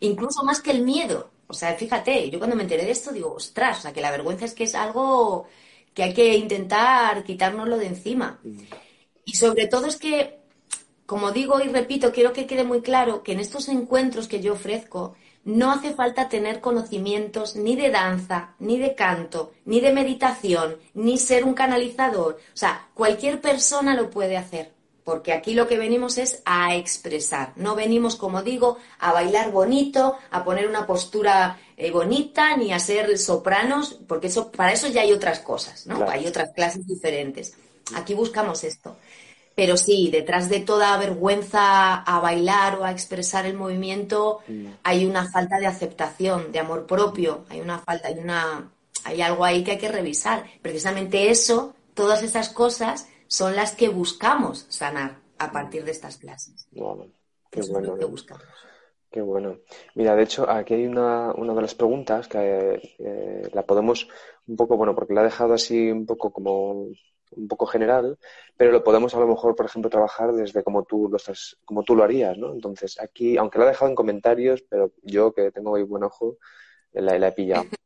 incluso 0.00 0.42
más 0.44 0.60
que 0.60 0.70
el 0.72 0.82
miedo. 0.82 1.30
O 1.48 1.54
sea, 1.54 1.74
fíjate, 1.74 2.28
yo 2.30 2.38
cuando 2.38 2.56
me 2.56 2.62
enteré 2.62 2.84
de 2.84 2.90
esto 2.90 3.12
digo, 3.12 3.34
ostras, 3.34 3.78
o 3.78 3.82
sea, 3.82 3.92
que 3.92 4.00
la 4.00 4.10
vergüenza 4.10 4.44
es 4.44 4.54
que 4.54 4.64
es 4.64 4.74
algo 4.74 5.46
que 5.94 6.02
hay 6.02 6.14
que 6.14 6.36
intentar 6.36 7.24
quitárnoslo 7.24 7.78
de 7.78 7.86
encima. 7.86 8.40
Y 9.24 9.36
sobre 9.36 9.66
todo 9.66 9.86
es 9.86 9.96
que, 9.96 10.40
como 11.06 11.32
digo 11.32 11.60
y 11.60 11.68
repito, 11.68 12.12
quiero 12.12 12.32
que 12.32 12.46
quede 12.46 12.64
muy 12.64 12.82
claro 12.82 13.22
que 13.22 13.32
en 13.32 13.40
estos 13.40 13.68
encuentros 13.68 14.28
que 14.28 14.40
yo 14.40 14.52
ofrezco 14.52 15.16
no 15.44 15.70
hace 15.72 15.94
falta 15.94 16.28
tener 16.28 16.60
conocimientos 16.60 17.56
ni 17.56 17.76
de 17.76 17.90
danza, 17.90 18.56
ni 18.58 18.78
de 18.78 18.94
canto, 18.94 19.52
ni 19.64 19.80
de 19.80 19.92
meditación, 19.92 20.76
ni 20.94 21.18
ser 21.18 21.44
un 21.44 21.54
canalizador. 21.54 22.38
O 22.52 22.56
sea, 22.56 22.88
cualquier 22.94 23.40
persona 23.40 23.94
lo 23.94 24.10
puede 24.10 24.36
hacer. 24.36 24.75
Porque 25.06 25.32
aquí 25.32 25.54
lo 25.54 25.68
que 25.68 25.78
venimos 25.78 26.18
es 26.18 26.42
a 26.44 26.74
expresar. 26.74 27.52
No 27.54 27.76
venimos, 27.76 28.16
como 28.16 28.42
digo, 28.42 28.78
a 28.98 29.12
bailar 29.12 29.52
bonito, 29.52 30.16
a 30.32 30.42
poner 30.42 30.66
una 30.66 30.84
postura 30.84 31.60
eh, 31.76 31.92
bonita, 31.92 32.56
ni 32.56 32.72
a 32.72 32.80
ser 32.80 33.16
sopranos, 33.16 34.00
porque 34.08 34.26
eso, 34.26 34.50
para 34.50 34.72
eso 34.72 34.88
ya 34.88 35.02
hay 35.02 35.12
otras 35.12 35.38
cosas, 35.38 35.86
¿no? 35.86 35.94
Claro. 35.94 36.10
Hay 36.10 36.26
otras 36.26 36.50
clases 36.52 36.84
diferentes. 36.88 37.54
Aquí 37.94 38.14
buscamos 38.14 38.64
esto. 38.64 38.96
Pero 39.54 39.76
sí, 39.76 40.10
detrás 40.10 40.48
de 40.48 40.58
toda 40.58 40.96
vergüenza 40.96 41.94
a 41.94 42.18
bailar 42.18 42.80
o 42.80 42.84
a 42.84 42.90
expresar 42.90 43.46
el 43.46 43.54
movimiento 43.54 44.40
hay 44.82 45.06
una 45.06 45.30
falta 45.30 45.60
de 45.60 45.68
aceptación, 45.68 46.50
de 46.50 46.58
amor 46.58 46.84
propio, 46.84 47.44
hay 47.48 47.60
una 47.60 47.78
falta, 47.78 48.08
hay 48.08 48.18
una, 48.18 48.72
hay 49.04 49.22
algo 49.22 49.44
ahí 49.44 49.62
que 49.62 49.70
hay 49.70 49.78
que 49.78 49.88
revisar. 49.88 50.46
Precisamente 50.62 51.30
eso, 51.30 51.76
todas 51.94 52.24
esas 52.24 52.48
cosas 52.48 53.06
son 53.28 53.56
las 53.56 53.74
que 53.74 53.88
buscamos 53.88 54.66
sanar 54.68 55.18
a 55.38 55.52
partir 55.52 55.84
de 55.84 55.90
estas 55.92 56.16
clases. 56.16 56.68
qué 57.50 57.60
Eso 57.60 57.62
es 57.62 57.68
bueno. 57.70 57.92
lo 57.92 57.98
que 57.98 58.04
buscamos. 58.06 58.44
Qué 59.10 59.20
bueno. 59.22 59.58
Mira, 59.94 60.14
de 60.14 60.24
hecho, 60.24 60.48
aquí 60.50 60.74
hay 60.74 60.86
una, 60.86 61.32
una 61.34 61.54
de 61.54 61.62
las 61.62 61.74
preguntas 61.74 62.28
que 62.28 62.96
eh, 62.98 63.48
la 63.52 63.64
podemos 63.64 64.08
un 64.46 64.56
poco, 64.56 64.76
bueno, 64.76 64.94
porque 64.94 65.14
la 65.14 65.22
he 65.22 65.24
dejado 65.24 65.54
así 65.54 65.90
un 65.90 66.06
poco 66.06 66.32
como 66.32 66.88
un 67.32 67.48
poco 67.48 67.66
general, 67.66 68.18
pero 68.56 68.70
lo 68.72 68.84
podemos 68.84 69.14
a 69.14 69.18
lo 69.20 69.26
mejor, 69.26 69.56
por 69.56 69.66
ejemplo, 69.66 69.90
trabajar 69.90 70.32
desde 70.32 70.62
como 70.62 70.84
tú 70.84 71.08
lo 71.10 71.16
estás, 71.16 71.56
como 71.64 71.82
tú 71.82 71.96
lo 71.96 72.04
harías, 72.04 72.38
¿no? 72.38 72.52
Entonces, 72.52 73.00
aquí, 73.00 73.36
aunque 73.36 73.58
la 73.58 73.64
he 73.64 73.68
dejado 73.68 73.88
en 73.90 73.96
comentarios, 73.96 74.62
pero 74.68 74.92
yo 75.02 75.32
que 75.32 75.50
tengo 75.50 75.74
ahí 75.76 75.82
buen 75.82 76.04
ojo, 76.04 76.36
la, 76.92 77.18
la 77.18 77.28
he 77.28 77.32
pillado. 77.32 77.64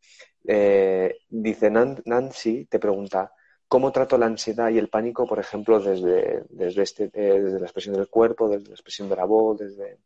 Eh, 0.47 1.19
dice 1.29 1.71
Nan- 1.71 2.03
Nancy, 2.07 2.65
te 2.67 2.79
pregunta, 2.79 3.33
¿cómo 3.71 3.93
trato 3.93 4.19
la 4.19 4.27
ansiedad 4.27 4.69
y 4.71 4.79
el 4.79 4.89
pánico, 4.89 5.29
por 5.29 5.39
ejemplo, 5.39 5.79
desde, 5.79 6.43
desde, 6.51 6.83
este, 6.83 7.05
eh, 7.15 7.41
desde 7.41 7.61
la 7.61 7.67
expresión 7.67 7.95
del 7.95 8.09
cuerpo, 8.09 8.49
desde 8.49 8.67
la 8.67 8.75
expresión 8.75 9.09
de 9.09 9.15
la 9.15 9.25
voz, 9.25 9.61
desde... 9.61 9.97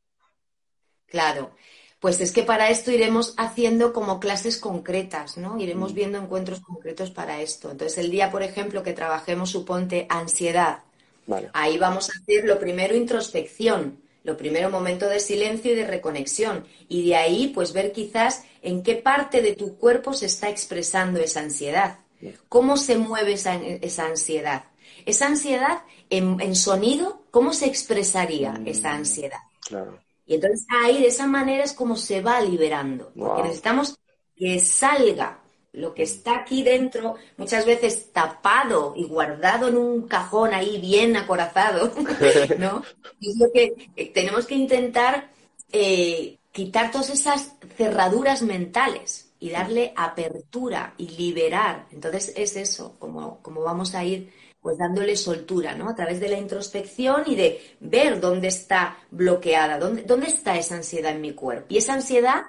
Claro, 1.07 1.53
pues 1.98 2.20
es 2.20 2.31
que 2.31 2.42
para 2.42 2.68
esto 2.68 2.90
iremos 2.90 3.33
haciendo 3.38 3.94
como 3.94 4.20
clases 4.20 4.59
concretas, 4.59 5.38
¿no? 5.38 5.59
Iremos 5.59 5.92
Mm. 5.92 5.94
viendo 5.94 6.18
encuentros 6.18 6.61
concretos 6.61 7.11
para 7.11 7.40
esto. 7.40 7.70
Entonces, 7.70 7.96
el 7.96 8.11
día, 8.11 8.31
por 8.31 8.42
ejemplo, 8.42 8.83
que 8.83 8.92
trabajemos, 8.92 9.48
suponte, 9.48 10.07
ansiedad, 10.11 10.81
Vale. 11.27 11.48
ahí 11.55 11.79
vamos 11.79 12.11
a 12.11 12.18
hacer 12.20 12.44
lo 12.44 12.59
primero 12.59 12.94
introspección, 12.94 13.98
lo 14.24 14.37
primero 14.37 14.68
momento 14.68 15.09
de 15.09 15.20
silencio 15.20 15.72
y 15.72 15.74
de 15.74 15.87
reconexión. 15.87 16.66
Y 16.87 17.09
de 17.09 17.16
ahí, 17.16 17.48
pues 17.55 17.72
ver 17.72 17.92
quizás 17.92 18.44
en 18.61 18.83
qué 18.83 18.96
parte 18.96 19.40
de 19.40 19.55
tu 19.55 19.79
cuerpo 19.79 20.12
se 20.12 20.27
está 20.27 20.50
expresando 20.50 21.18
esa 21.20 21.40
ansiedad, 21.40 22.04
cómo 22.49 22.77
se 22.77 22.97
mueve 22.99 23.35
esa, 23.35 23.55
esa 23.57 24.07
ansiedad. 24.07 24.65
Esa 25.07 25.27
ansiedad 25.27 25.83
en, 26.11 26.41
en 26.41 26.55
sonido, 26.55 27.23
¿cómo 27.31 27.53
se 27.53 27.67
expresaría 27.67 28.53
Mm. 28.53 28.69
esa 28.69 28.93
ansiedad? 28.93 29.41
Claro. 29.67 29.99
Y 30.27 30.35
entonces 30.37 30.67
ahí 30.71 31.01
de 31.03 31.09
esa 31.09 31.27
manera 31.27 31.65
es 31.65 31.73
como 31.75 31.97
se 31.97 32.21
va 32.23 32.41
liberando, 32.41 33.13
porque 33.17 33.43
necesitamos 33.43 33.99
que 34.37 34.59
salga 34.61 35.41
lo 35.73 35.93
que 35.93 36.05
está 36.05 36.37
aquí 36.37 36.63
dentro, 36.63 37.17
muchas 37.37 37.67
veces 37.67 38.13
tapado 38.13 38.95
y 38.97 39.05
guardado 39.05 39.69
en 39.69 39.77
un 39.77 40.07
cajón 40.07 40.55
ahí 40.55 40.81
bien 40.81 41.17
acorazado, 41.17 41.93
¿no? 42.59 42.83
Es 43.21 43.37
lo 43.39 43.51
que 43.53 43.91
eh, 43.97 44.13
tenemos 44.15 44.47
que 44.47 44.55
intentar 44.55 45.31
eh, 45.73 46.39
quitar 46.53 46.91
todas 46.93 47.11
esas 47.11 47.57
cerraduras 47.77 48.43
mentales 48.43 49.24
y 49.44 49.50
darle 49.50 49.92
apertura 49.94 50.94
y 50.96 51.09
liberar. 51.09 51.87
Entonces 51.90 52.33
es 52.35 52.57
eso, 52.57 52.96
como, 52.98 53.42
como 53.42 53.61
vamos 53.61 53.94
a 53.94 54.02
ir 54.02 54.33
pues 54.62 54.78
dándole 54.78 55.16
soltura, 55.16 55.74
¿no? 55.74 55.90
A 55.90 55.94
través 55.94 56.18
de 56.18 56.30
la 56.30 56.38
introspección 56.38 57.24
y 57.26 57.35
de 57.37 57.76
ver 57.78 58.20
dónde 58.22 58.48
está 58.48 58.96
bloqueada, 59.11 59.78
dónde, 59.78 60.02
dónde 60.04 60.28
está 60.28 60.57
esa 60.57 60.76
ansiedad 60.76 61.12
en 61.12 61.20
mi 61.20 61.35
cuerpo. 61.35 61.66
Y 61.68 61.76
esa 61.76 61.92
ansiedad, 61.92 62.44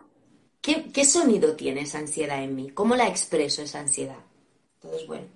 ¿qué, 0.62 0.90
¿qué 0.94 1.04
sonido 1.04 1.58
tiene 1.58 1.82
esa 1.82 2.00
ansiedad 2.00 2.42
en 2.42 2.56
mí? 2.56 2.70
¿Cómo 2.70 2.96
la 2.96 3.10
expreso 3.10 3.62
esa 3.62 3.82
ansiedad? 3.82 4.20
Entonces, 4.76 5.06
bueno. 5.06 5.28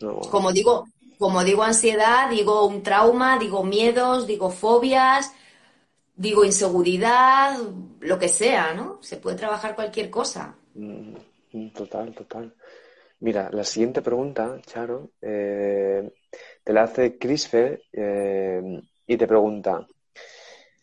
No, 0.00 0.20
Como 0.28 0.50
digo, 0.52 0.88
como 1.18 1.44
digo 1.44 1.62
ansiedad, 1.62 2.30
digo 2.30 2.66
un 2.66 2.82
trauma, 2.82 3.38
digo 3.38 3.62
miedos, 3.62 4.26
digo 4.26 4.50
fobias, 4.50 5.32
digo 6.16 6.44
inseguridad, 6.44 7.58
lo 8.00 8.18
que 8.18 8.28
sea, 8.28 8.74
¿no? 8.74 8.98
Se 9.02 9.16
puede 9.16 9.36
trabajar 9.36 9.74
cualquier 9.76 10.10
cosa. 10.10 10.56
Mm, 10.74 11.14
mm, 11.52 11.70
total, 11.72 12.14
total. 12.14 12.54
Mira, 13.20 13.48
la 13.52 13.64
siguiente 13.64 14.02
pregunta, 14.02 14.60
Charo, 14.66 15.12
eh, 15.20 16.12
te 16.62 16.72
la 16.72 16.82
hace 16.82 17.18
Crisfe 17.18 17.84
eh, 17.92 18.82
y 19.06 19.16
te 19.16 19.26
pregunta, 19.26 19.86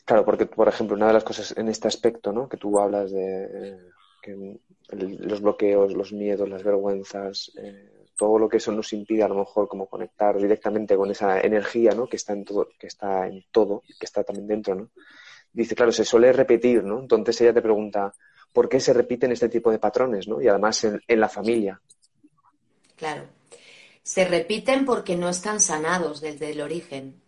claro, 0.05 0.25
porque 0.25 0.45
por 0.47 0.67
ejemplo, 0.67 0.95
una 0.95 1.07
de 1.07 1.13
las 1.13 1.23
cosas 1.23 1.55
en 1.57 1.67
este 1.67 1.87
aspecto, 1.87 2.31
¿no? 2.31 2.49
Que 2.49 2.57
tú 2.57 2.79
hablas 2.79 3.11
de 3.11 3.43
eh, 3.43 3.77
que 4.21 4.59
los 4.89 5.41
bloqueos, 5.41 5.93
los 5.93 6.13
miedos, 6.13 6.49
las 6.49 6.63
vergüenzas, 6.63 7.51
todo 8.17 8.37
lo 8.37 8.47
que 8.47 8.57
eso 8.57 8.71
nos 8.71 8.93
impide 8.93 9.23
a 9.23 9.27
lo 9.27 9.35
mejor 9.35 9.67
como 9.67 9.87
conectar 9.87 10.37
directamente 10.37 10.95
con 10.95 11.09
esa 11.09 11.41
energía, 11.41 11.91
¿no? 11.95 12.07
Que 12.07 12.17
está 12.17 12.33
en 12.33 12.45
todo, 12.45 12.69
que 12.77 12.87
está 12.87 13.27
en 13.27 13.43
todo, 13.51 13.81
que 13.99 14.05
está 14.05 14.23
también 14.23 14.47
dentro, 14.47 14.75
¿no? 14.75 14.89
Dice, 15.51 15.75
claro, 15.75 15.91
se 15.91 16.05
suele 16.05 16.31
repetir, 16.31 16.83
¿no? 16.83 16.99
Entonces 16.99 17.41
ella 17.41 17.53
te 17.53 17.61
pregunta, 17.61 18.13
¿por 18.53 18.69
qué 18.69 18.79
se 18.79 18.93
repiten 18.93 19.31
este 19.31 19.49
tipo 19.49 19.71
de 19.71 19.79
patrones, 19.79 20.27
¿no? 20.27 20.41
Y 20.41 20.47
además 20.47 20.83
en, 20.83 21.19
la 21.19 21.29
familia. 21.29 21.81
Claro. 22.95 23.23
Se 24.03 24.25
repiten 24.25 24.85
porque 24.85 25.15
no 25.15 25.29
están 25.29 25.59
sanados 25.59 26.21
desde 26.21 26.51
el 26.51 26.61
origen. 26.61 27.21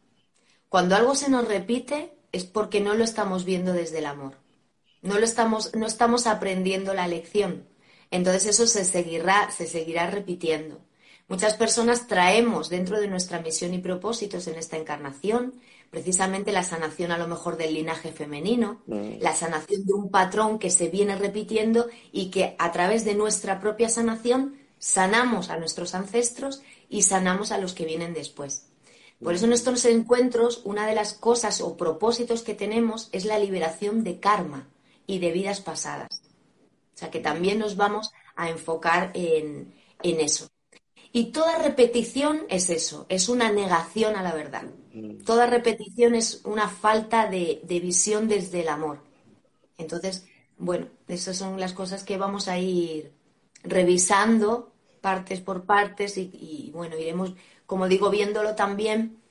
Cuando 0.70 0.96
algo 0.96 1.16
se 1.16 1.30
nos 1.30 1.48
repite 1.48 2.14
es 2.32 2.46
porque 2.46 2.82
no 2.82 2.96
lo 2.96 3.04
estamos 3.04 3.46
viendo 3.46 3.74
desde 3.74 4.00
el 4.00 4.08
amor. 4.08 4.38
No 5.02 5.20
lo 5.20 5.26
estamos, 5.26 5.76
no 5.76 5.86
estamos 5.86 6.28
aprendiendo 6.28 6.94
la 6.94 7.08
lección. 7.08 7.68
Entonces 8.10 8.46
eso 8.48 8.68
se 8.68 8.86
seguirá, 8.86 9.52
se 9.52 9.68
seguirá 9.68 10.10
repitiendo. 10.10 10.82
Muchas 11.28 11.56
personas 11.56 12.08
traemos 12.08 12.70
dentro 12.70 13.00
de 13.00 13.08
nuestra 13.08 13.40
misión 13.40 13.74
y 13.74 13.80
propósitos 13.80 14.48
en 14.48 14.56
esta 14.56 14.78
encarnación 14.78 15.54
precisamente 15.94 16.52
la 16.52 16.64
sanación 16.64 17.12
a 17.12 17.20
lo 17.20 17.28
mejor 17.28 17.56
del 17.56 17.76
linaje 17.76 18.12
femenino, 18.12 18.82
Mm. 18.88 19.20
la 19.22 19.36
sanación 19.36 19.86
de 19.86 19.94
un 19.94 20.10
patrón 20.10 20.58
que 20.58 20.72
se 20.72 20.90
viene 20.90 21.16
repitiendo 21.16 21.88
y 22.12 22.32
que 22.32 22.56
a 22.58 22.72
través 22.72 23.06
de 23.06 23.14
nuestra 23.14 23.60
propia 23.60 23.90
sanación 23.90 24.58
sanamos 24.80 25.52
a 25.52 25.58
nuestros 25.58 25.94
ancestros 25.94 26.64
y 26.90 27.04
sanamos 27.04 27.52
a 27.52 27.60
los 27.60 27.74
que 27.76 27.86
vienen 27.86 28.16
después. 28.16 28.66
Por 29.24 29.36
eso 29.36 29.46
en 29.46 29.54
estos 29.54 29.86
encuentros 29.86 30.62
una 30.66 30.88
de 30.88 30.96
las 30.96 31.14
cosas 31.14 31.62
o 31.62 31.78
propósitos 31.78 32.42
que 32.42 32.56
tenemos 32.56 33.10
es 33.12 33.24
la 33.26 33.38
liberación 33.38 34.04
de 34.04 34.20
karma 34.20 34.68
y 35.06 35.20
de 35.20 35.32
vidas 35.32 35.62
pasadas. 35.62 36.24
O 36.96 36.98
sea 36.98 37.12
que 37.12 37.20
también 37.20 37.60
nos 37.60 37.76
vamos 37.78 38.12
a 38.36 38.50
enfocar 38.50 39.12
en, 39.14 39.74
en 40.02 40.20
eso. 40.20 40.48
Y 41.16 41.26
toda 41.32 41.60
repetición 41.60 42.42
es 42.50 42.72
eso, 42.72 43.06
es 43.08 43.30
una 43.30 43.52
negación 43.52 44.16
a 44.16 44.24
la 44.24 44.34
verdad. 44.34 44.64
Toda 45.26 45.46
repetición 45.46 46.16
es 46.16 46.42
una 46.44 46.68
falta 46.68 47.30
de, 47.30 47.62
de 47.64 47.80
visión 47.80 48.28
desde 48.28 48.62
el 48.62 48.68
amor. 48.68 49.00
Entonces, 49.78 50.26
bueno, 50.58 50.88
esas 51.08 51.38
son 51.38 51.60
las 51.60 51.74
cosas 51.74 52.04
que 52.04 52.18
vamos 52.18 52.48
a 52.48 52.58
ir 52.58 53.14
revisando 53.64 54.74
partes 55.02 55.40
por 55.40 55.66
partes 55.66 56.18
y, 56.18 56.32
y, 56.34 56.72
bueno, 56.74 56.98
iremos, 56.98 57.34
como 57.68 57.88
digo, 57.88 58.10
viéndolo 58.10 58.56
también 58.56 59.22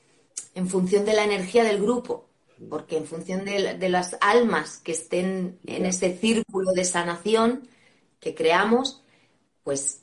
en 0.54 0.68
función 0.68 1.04
de 1.04 1.14
la 1.14 1.24
energía 1.24 1.64
del 1.64 1.82
grupo, 1.82 2.28
porque 2.68 2.96
en 2.96 3.06
función 3.06 3.44
de, 3.44 3.74
de 3.74 3.88
las 3.88 4.16
almas 4.20 4.78
que 4.78 4.92
estén 4.92 5.58
en 5.66 5.86
ese 5.86 6.16
círculo 6.16 6.70
de 6.72 6.84
sanación 6.84 7.68
que 8.20 8.36
creamos, 8.36 9.02
pues 9.64 10.01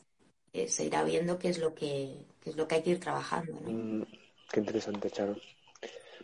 eh, 0.53 0.67
se 0.67 0.85
irá 0.85 1.03
viendo 1.03 1.37
qué 1.37 1.49
es 1.49 1.59
lo 1.59 1.73
que, 1.73 2.17
es 2.45 2.55
lo 2.55 2.67
que 2.67 2.75
hay 2.75 2.83
que 2.83 2.91
ir 2.91 2.99
trabajando, 2.99 3.59
¿no? 3.61 3.69
Mm, 3.69 4.05
qué 4.51 4.59
interesante, 4.59 5.09
Charo. 5.09 5.35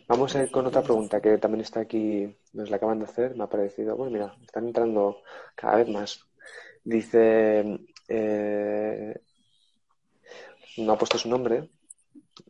Vamos 0.08 0.36
a 0.36 0.42
ir 0.42 0.50
con 0.52 0.66
otra 0.66 0.82
pregunta 0.82 1.20
que 1.20 1.36
también 1.38 1.62
está 1.62 1.80
aquí, 1.80 2.32
nos 2.52 2.70
la 2.70 2.76
acaban 2.76 3.00
de 3.00 3.06
hacer, 3.06 3.34
me 3.34 3.44
ha 3.44 3.48
parecido, 3.48 3.96
bueno, 3.96 4.12
mira, 4.12 4.36
están 4.44 4.66
entrando 4.66 5.22
cada 5.56 5.76
vez 5.78 5.88
más. 5.88 6.20
Dice, 6.84 7.80
eh, 8.06 9.20
no 10.76 10.92
ha 10.92 10.98
puesto 10.98 11.18
su 11.18 11.28
nombre, 11.28 11.68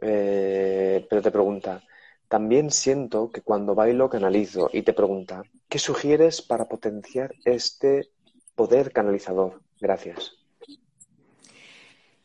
eh, 0.02 1.06
pero 1.08 1.22
te 1.22 1.30
pregunta, 1.30 1.82
también 2.28 2.70
siento 2.70 3.30
que 3.30 3.40
cuando 3.40 3.74
bailo 3.74 4.10
canalizo 4.10 4.68
y 4.72 4.82
te 4.82 4.92
pregunta, 4.92 5.42
¿qué 5.68 5.78
sugieres 5.78 6.42
para 6.42 6.68
potenciar 6.68 7.32
este 7.44 8.10
poder 8.54 8.92
canalizador? 8.92 9.62
Gracias. 9.80 10.35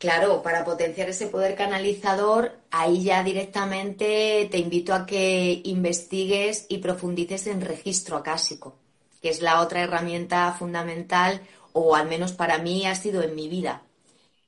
Claro, 0.01 0.41
para 0.41 0.65
potenciar 0.65 1.09
ese 1.09 1.27
poder 1.27 1.53
canalizador, 1.55 2.57
ahí 2.71 3.03
ya 3.03 3.23
directamente 3.23 4.47
te 4.49 4.57
invito 4.57 4.95
a 4.95 5.05
que 5.05 5.61
investigues 5.63 6.65
y 6.69 6.79
profundices 6.79 7.45
en 7.45 7.61
registro 7.61 8.17
acásico, 8.17 8.73
que 9.21 9.29
es 9.29 9.43
la 9.43 9.61
otra 9.61 9.81
herramienta 9.83 10.51
fundamental, 10.57 11.41
o 11.73 11.95
al 11.95 12.09
menos 12.09 12.33
para 12.33 12.57
mí 12.57 12.87
ha 12.87 12.95
sido 12.95 13.21
en 13.21 13.35
mi 13.35 13.47
vida. 13.47 13.83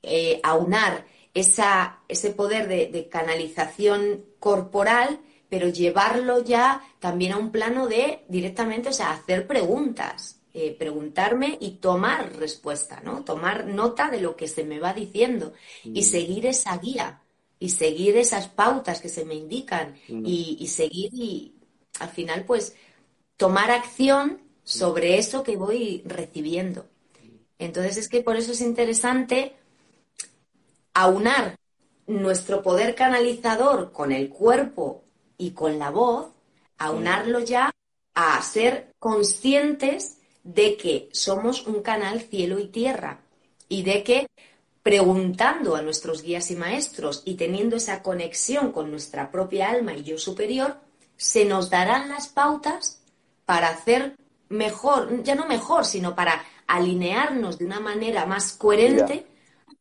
Eh, 0.02 0.40
aunar 0.42 1.06
esa, 1.34 2.00
ese 2.08 2.30
poder 2.30 2.66
de, 2.66 2.88
de 2.88 3.08
canalización 3.08 4.24
corporal, 4.40 5.20
pero 5.48 5.68
llevarlo 5.68 6.42
ya 6.42 6.82
también 6.98 7.30
a 7.30 7.36
un 7.36 7.52
plano 7.52 7.86
de 7.86 8.24
directamente, 8.26 8.88
o 8.88 8.92
sea, 8.92 9.12
hacer 9.12 9.46
preguntas, 9.46 10.40
eh, 10.56 10.76
preguntarme 10.78 11.58
y 11.60 11.72
tomar 11.72 12.36
respuesta, 12.36 13.00
¿no? 13.00 13.24
Tomar 13.24 13.66
nota 13.66 14.08
de 14.08 14.20
lo 14.20 14.36
que 14.36 14.46
se 14.46 14.62
me 14.62 14.78
va 14.78 14.94
diciendo 14.94 15.52
y 15.82 16.04
seguir 16.04 16.46
esa 16.46 16.78
guía 16.78 17.22
y 17.58 17.70
seguir 17.70 18.16
esas 18.16 18.46
pautas 18.46 19.00
que 19.00 19.08
se 19.08 19.24
me 19.24 19.34
indican 19.34 19.96
y, 20.06 20.56
y 20.60 20.68
seguir 20.68 21.10
y 21.12 21.56
al 21.98 22.08
final 22.08 22.44
pues 22.44 22.76
tomar 23.36 23.72
acción 23.72 24.42
sobre 24.62 25.18
eso 25.18 25.42
que 25.42 25.56
voy 25.56 26.02
recibiendo. 26.06 26.86
Entonces 27.58 27.96
es 27.96 28.08
que 28.08 28.22
por 28.22 28.36
eso 28.36 28.52
es 28.52 28.60
interesante 28.60 29.56
aunar 30.92 31.56
nuestro 32.06 32.62
poder 32.62 32.94
canalizador 32.94 33.90
con 33.90 34.12
el 34.12 34.28
cuerpo 34.28 35.02
y 35.36 35.50
con 35.50 35.80
la 35.80 35.90
voz, 35.90 36.28
aunarlo 36.78 37.40
ya 37.40 37.72
a 38.14 38.40
ser 38.40 38.94
conscientes 39.00 40.18
de 40.44 40.76
que 40.76 41.08
somos 41.12 41.66
un 41.66 41.82
canal 41.82 42.20
cielo 42.20 42.58
y 42.58 42.68
tierra 42.68 43.20
y 43.68 43.82
de 43.82 44.04
que 44.04 44.28
preguntando 44.82 45.74
a 45.74 45.82
nuestros 45.82 46.22
guías 46.22 46.50
y 46.50 46.56
maestros 46.56 47.22
y 47.24 47.34
teniendo 47.36 47.76
esa 47.76 48.02
conexión 48.02 48.70
con 48.70 48.90
nuestra 48.90 49.30
propia 49.30 49.70
alma 49.70 49.94
y 49.94 50.04
yo 50.04 50.18
superior, 50.18 50.76
se 51.16 51.46
nos 51.46 51.70
darán 51.70 52.10
las 52.10 52.28
pautas 52.28 53.00
para 53.46 53.68
hacer 53.68 54.16
mejor, 54.50 55.22
ya 55.22 55.34
no 55.34 55.46
mejor, 55.46 55.86
sino 55.86 56.14
para 56.14 56.44
alinearnos 56.66 57.58
de 57.58 57.64
una 57.64 57.80
manera 57.80 58.26
más 58.26 58.52
coherente 58.52 59.26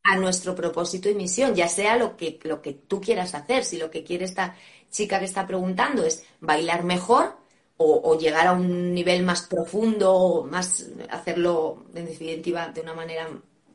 a 0.03 0.15
nuestro 0.15 0.55
propósito 0.55 1.09
y 1.09 1.15
misión, 1.15 1.53
ya 1.53 1.67
sea 1.67 1.97
lo 1.97 2.15
que, 2.15 2.39
lo 2.43 2.61
que 2.61 2.73
tú 2.73 3.01
quieras 3.01 3.35
hacer. 3.35 3.65
Si 3.65 3.77
lo 3.77 3.91
que 3.91 4.05
quiere 4.05 4.23
esta 4.23 4.55
chica 4.89 5.19
que 5.19 5.25
está 5.25 5.45
preguntando 5.45 6.05
es 6.05 6.25
bailar 6.39 6.83
mejor 6.83 7.42
o, 7.83 8.11
o 8.11 8.17
llegar 8.17 8.47
a 8.47 8.53
un 8.53 8.93
nivel 8.93 9.23
más 9.23 9.43
profundo, 9.43 10.47
más 10.49 10.87
hacerlo 11.09 11.85
en 11.93 12.05
definitiva 12.05 12.69
de 12.69 12.81
una 12.81 12.93
manera 12.93 13.27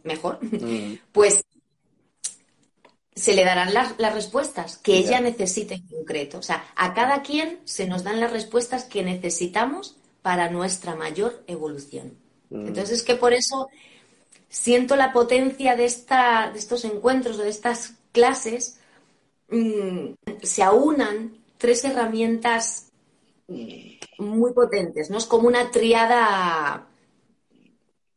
mejor, 0.02 0.38
pues 1.12 1.44
se 3.14 3.34
le 3.34 3.44
darán 3.44 3.74
las, 3.74 3.98
las 3.98 4.14
respuestas 4.14 4.78
que 4.78 4.96
ella 4.96 5.20
necesita 5.20 5.74
en 5.74 5.86
concreto. 5.86 6.38
O 6.38 6.42
sea, 6.42 6.64
a 6.76 6.94
cada 6.94 7.22
quien 7.22 7.58
se 7.64 7.86
nos 7.86 8.04
dan 8.04 8.20
las 8.20 8.32
respuestas 8.32 8.84
que 8.84 9.02
necesitamos 9.02 9.96
para 10.22 10.50
nuestra 10.50 10.94
mayor 10.94 11.42
evolución. 11.46 12.16
Entonces 12.50 12.90
es 12.90 13.02
que 13.02 13.16
por 13.16 13.32
eso 13.32 13.68
siento 14.48 14.96
la 14.96 15.12
potencia 15.12 15.76
de, 15.76 15.84
esta, 15.84 16.50
de 16.50 16.58
estos 16.58 16.84
encuentros 16.84 17.38
o 17.38 17.42
de 17.42 17.50
estas 17.50 17.94
clases, 18.12 18.78
mm, 19.50 20.12
se 20.42 20.62
aunan 20.62 21.36
tres 21.58 21.84
herramientas 21.84 22.86
mm, 22.86 22.87
muy 24.18 24.52
potentes, 24.52 25.10
¿no? 25.10 25.18
Es 25.18 25.26
como 25.26 25.48
una 25.48 25.70
triada 25.70 26.86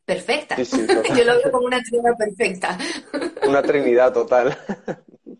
perfecta. 0.05 0.55
Sí, 0.55 0.65
sí, 0.65 0.87
total. 0.87 1.17
Yo 1.17 1.23
lo 1.23 1.33
veo 1.33 1.51
como 1.51 1.65
una 1.67 1.81
triada 1.81 2.15
perfecta. 2.15 2.77
Una 3.43 3.61
trinidad 3.65 4.13
total. 4.13 4.55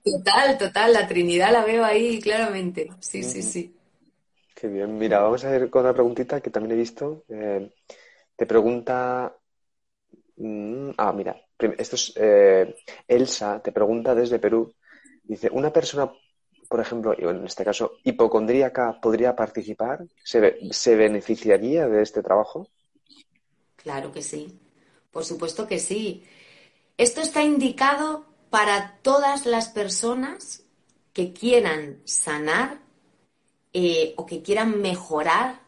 Total, 0.04 0.58
total, 0.58 0.94
la 0.94 1.08
Trinidad 1.08 1.52
la 1.52 1.66
veo 1.66 1.84
ahí 1.84 2.20
claramente. 2.22 2.90
Sí, 3.00 3.24
sí, 3.24 3.42
sí. 3.42 3.76
Qué 4.56 4.68
bien. 4.68 4.98
Mira, 4.98 5.20
vamos 5.22 5.44
a 5.44 5.52
ver 5.52 5.70
con 5.70 5.82
otra 5.82 5.94
preguntita 5.94 6.42
que 6.42 6.50
también 6.52 6.74
he 6.74 6.80
visto. 6.82 7.24
Eh, 7.30 7.74
te 8.36 8.46
pregunta. 8.46 9.36
mm, 10.38 10.92
ah, 10.98 11.14
mira. 11.14 11.36
Esto 11.78 11.96
es. 11.96 12.14
eh, 12.16 12.76
Elsa 13.08 13.62
te 13.62 13.72
pregunta 13.72 14.16
desde 14.16 14.40
Perú. 14.40 14.74
Dice: 15.24 15.50
¿Una 15.52 15.72
persona, 15.72 16.12
por 16.72 16.80
ejemplo, 16.82 17.10
en 17.20 17.46
este 17.46 17.66
caso, 17.66 17.86
hipocondríaca, 18.04 19.00
podría 19.02 19.36
participar? 19.36 19.98
¿Se, 20.24 20.40
se 20.72 20.96
beneficiaría 20.96 21.88
de 21.88 22.02
este 22.04 22.24
trabajo? 22.24 22.68
Claro 23.76 24.12
que 24.12 24.22
sí, 24.22 24.60
por 25.12 25.26
supuesto 25.26 25.68
que 25.68 25.80
sí. 25.80 26.24
Esto 26.98 27.22
está 27.22 27.44
indicado 27.44 28.26
para 28.50 29.00
todas 29.04 29.46
las 29.46 29.70
personas 29.70 30.64
que 31.14 31.34
quieran 31.34 32.02
sanar 32.06 32.80
eh, 33.74 34.14
o 34.18 34.26
que 34.26 34.42
quieran 34.44 34.82
mejorar 34.82 35.62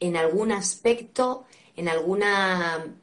en 0.00 0.16
algún 0.16 0.52
aspecto, 0.52 1.46
en 1.76 1.88
alguna 1.88 2.96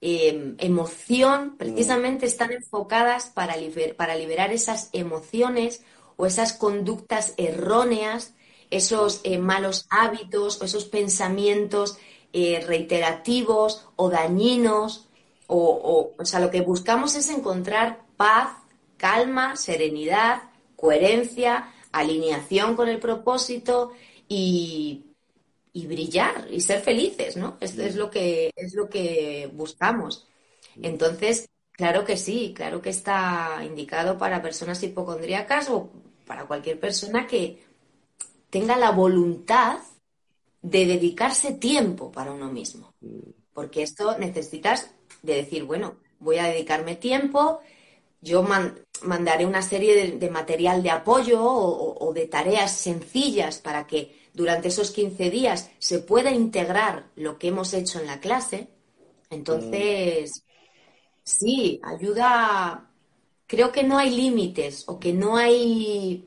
eh, 0.00 0.54
emoción, 0.58 1.56
precisamente 1.58 2.26
están 2.26 2.52
enfocadas 2.52 3.26
para, 3.30 3.56
liber- 3.56 3.96
para 3.96 4.16
liberar 4.16 4.52
esas 4.52 4.90
emociones 4.92 5.84
o 6.22 6.26
esas 6.26 6.52
conductas 6.52 7.34
erróneas, 7.36 8.34
esos 8.70 9.22
eh, 9.24 9.38
malos 9.38 9.86
hábitos 9.90 10.62
o 10.62 10.64
esos 10.64 10.84
pensamientos 10.84 11.98
eh, 12.32 12.62
reiterativos 12.64 13.88
o 13.96 14.08
dañinos. 14.08 15.08
O, 15.48 15.58
o, 15.58 16.22
o 16.22 16.24
sea, 16.24 16.38
lo 16.38 16.48
que 16.52 16.60
buscamos 16.60 17.16
es 17.16 17.28
encontrar 17.28 18.04
paz, 18.16 18.56
calma, 18.96 19.56
serenidad, 19.56 20.44
coherencia, 20.76 21.72
alineación 21.90 22.76
con 22.76 22.88
el 22.88 23.00
propósito 23.00 23.90
y, 24.28 25.06
y 25.72 25.86
brillar 25.88 26.46
y 26.52 26.60
ser 26.60 26.82
felices, 26.82 27.36
¿no? 27.36 27.56
Esto 27.58 27.82
es 27.82 27.96
lo 27.96 28.08
que 28.10 28.52
es 28.54 28.74
lo 28.74 28.88
que 28.88 29.50
buscamos. 29.52 30.28
Entonces, 30.80 31.48
claro 31.72 32.04
que 32.04 32.16
sí, 32.16 32.52
claro 32.54 32.80
que 32.80 32.90
está 32.90 33.60
indicado 33.66 34.18
para 34.18 34.40
personas 34.40 34.80
hipocondríacas 34.84 35.68
o 35.68 35.90
para 36.26 36.46
cualquier 36.46 36.78
persona 36.80 37.26
que 37.26 37.62
tenga 38.50 38.76
la 38.76 38.90
voluntad 38.92 39.78
de 40.62 40.86
dedicarse 40.86 41.54
tiempo 41.54 42.12
para 42.12 42.32
uno 42.32 42.50
mismo. 42.50 42.94
Porque 43.54 43.82
esto 43.82 44.18
necesitas 44.18 44.94
de 45.22 45.36
decir, 45.36 45.64
bueno, 45.64 45.96
voy 46.20 46.38
a 46.38 46.44
dedicarme 46.44 46.96
tiempo, 46.96 47.60
yo 48.20 48.42
man- 48.42 48.80
mandaré 49.02 49.46
una 49.46 49.62
serie 49.62 49.94
de, 49.96 50.18
de 50.18 50.30
material 50.30 50.82
de 50.82 50.90
apoyo 50.90 51.42
o, 51.44 52.12
de 52.14 52.26
tareas 52.26 52.72
sencillas 52.72 53.58
para 53.60 53.86
que 53.86 54.16
durante 54.34 54.68
esos 54.68 54.90
15 54.92 55.30
días 55.30 55.70
se 55.78 56.00
pueda 56.00 56.30
integrar 56.30 57.10
lo 57.16 57.38
que 57.38 57.48
hemos 57.48 57.74
hecho 57.74 58.00
en 58.00 58.06
la 58.06 58.20
clase. 58.20 58.68
Entonces, 59.30 60.44
sí, 61.24 61.80
ayuda. 61.84 62.91
Creo 63.52 63.68
que 63.74 63.82
no 63.84 63.98
hay 63.98 64.10
límites 64.22 64.74
o 64.86 64.98
que 65.02 65.12
no 65.12 65.36
hay 65.36 66.26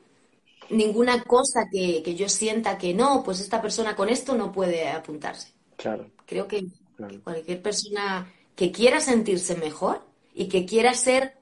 ninguna 0.70 1.22
cosa 1.24 1.60
que, 1.72 2.02
que 2.04 2.14
yo 2.14 2.28
sienta 2.28 2.78
que 2.78 2.94
no, 2.94 3.22
pues 3.24 3.40
esta 3.40 3.60
persona 3.66 3.96
con 3.96 4.08
esto 4.08 4.34
no 4.36 4.52
puede 4.52 4.88
apuntarse. 4.88 5.48
Claro, 5.76 6.04
Creo 6.24 6.46
que 6.48 6.66
claro. 6.96 7.20
cualquier 7.24 7.60
persona 7.62 8.32
que 8.54 8.72
quiera 8.72 9.00
sentirse 9.00 9.54
mejor 9.56 9.96
y 10.34 10.48
que 10.48 10.66
quiera 10.66 10.94
ser, 10.94 11.34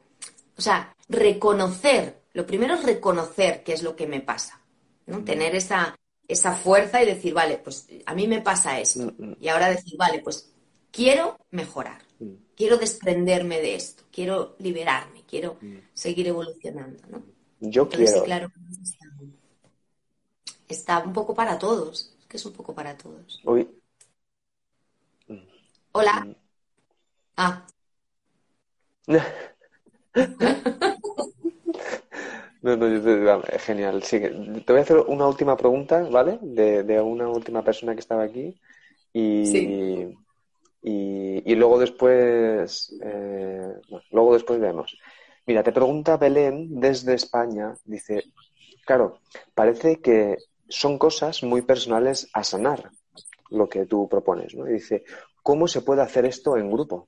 o 0.57 0.63
sea, 0.63 0.79
reconocer, 1.09 2.23
lo 2.33 2.47
primero 2.47 2.75
es 2.75 2.83
reconocer 2.85 3.63
qué 3.65 3.73
es 3.75 3.83
lo 3.83 3.95
que 3.97 4.07
me 4.07 4.21
pasa, 4.21 4.61
¿no? 5.07 5.23
Tener 5.25 5.55
esa, 5.55 5.95
esa 6.29 6.53
fuerza 6.55 7.03
y 7.03 7.07
decir, 7.07 7.35
vale, 7.35 7.59
pues 7.59 7.87
a 8.07 8.15
mí 8.15 8.27
me 8.27 8.41
pasa 8.41 8.81
esto. 8.81 9.13
Mm, 9.19 9.25
mm. 9.31 9.37
Y 9.41 9.49
ahora 9.49 9.69
decir, 9.71 9.95
vale, 9.99 10.21
pues 10.21 10.51
quiero 10.91 11.37
mejorar, 11.51 12.01
Mm. 12.21 12.35
quiero 12.57 12.77
desprenderme 12.79 13.61
de 13.61 13.75
esto, 13.75 14.05
quiero 14.13 14.55
liberarme, 14.59 15.14
quiero 15.35 15.57
Mm. 15.61 15.79
seguir 15.95 16.29
evolucionando, 16.29 17.03
¿no? 17.11 17.23
Yo 17.59 17.83
Entonces, 17.83 18.11
sí, 18.11 18.21
quiero. 18.21 18.25
claro, 18.25 18.53
está, 20.69 21.01
un 21.01 21.13
poco 21.13 21.35
para 21.35 21.59
todos, 21.59 22.15
es 22.21 22.27
que 22.29 22.37
es 22.37 22.47
un 22.47 22.53
poco 22.53 22.73
para 22.73 22.97
todos. 22.97 23.41
Uy, 23.45 23.69
Hola. 25.93 26.25
Mm. 26.25 26.35
Ah, 27.37 27.67
No, 32.63 32.77
no, 32.77 32.89
yo 32.89 33.03
te- 33.03 33.59
genial. 33.59 34.03
Sigue. 34.05 34.31
Te 34.65 34.73
voy 34.73 34.79
a 34.81 34.83
hacer 34.83 34.97
una 34.99 35.27
última 35.27 35.55
pregunta, 35.57 36.01
¿vale? 36.11 36.39
De, 36.41 36.83
de 36.83 37.01
una 37.01 37.29
última 37.29 37.63
persona 37.63 37.93
que 37.95 38.01
estaba 38.01 38.23
aquí. 38.23 38.59
Y, 39.13 39.47
Sí. 39.47 40.17
y, 40.83 41.43
y 41.53 41.55
luego 41.57 41.79
después, 41.79 42.95
eh, 43.03 43.73
bueno, 43.91 44.05
luego 44.11 44.35
después 44.35 44.61
vemos. 44.61 44.97
Mira, 45.47 45.63
te 45.63 45.73
pregunta 45.73 46.17
Belén 46.17 46.81
desde 46.81 47.15
España. 47.15 47.75
Dice, 47.85 48.25
claro, 48.85 49.21
parece 49.55 50.01
que 50.01 50.39
son 50.69 50.99
cosas 50.99 51.43
muy 51.43 51.63
personales 51.63 52.29
a 52.33 52.43
sanar 52.45 52.91
lo 53.51 53.69
que 53.69 53.87
tú 53.87 54.09
propones, 54.09 54.55
¿no? 54.55 54.69
Y 54.69 54.75
dice, 54.75 55.05
¿cómo 55.43 55.69
se 55.69 55.83
puede 55.83 56.03
hacer 56.03 56.25
esto 56.25 56.57
en 56.57 56.71
grupo? 56.71 57.07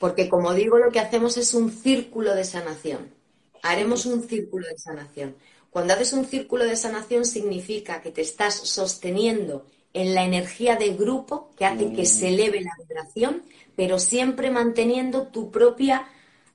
Porque 0.00 0.28
como 0.28 0.52
digo, 0.52 0.78
lo 0.78 0.90
que 0.90 1.00
hacemos 1.00 1.36
es 1.36 1.54
un 1.54 1.70
círculo 1.70 2.34
de 2.34 2.44
sanación. 2.44 3.14
Haremos 3.62 4.06
un 4.06 4.22
círculo 4.22 4.66
de 4.68 4.78
sanación. 4.78 5.36
Cuando 5.70 5.94
haces 5.94 6.12
un 6.12 6.24
círculo 6.24 6.64
de 6.64 6.76
sanación 6.76 7.24
significa 7.24 8.00
que 8.02 8.10
te 8.10 8.22
estás 8.22 8.54
sosteniendo 8.54 9.66
en 9.92 10.14
la 10.14 10.24
energía 10.24 10.76
de 10.76 10.90
grupo 10.90 11.50
que 11.56 11.64
hace 11.64 11.92
que 11.92 12.06
se 12.06 12.28
eleve 12.28 12.60
la 12.60 12.72
vibración, 12.78 13.42
pero 13.74 13.98
siempre 13.98 14.50
manteniendo 14.50 15.28
tu 15.28 15.50
propia 15.50 16.08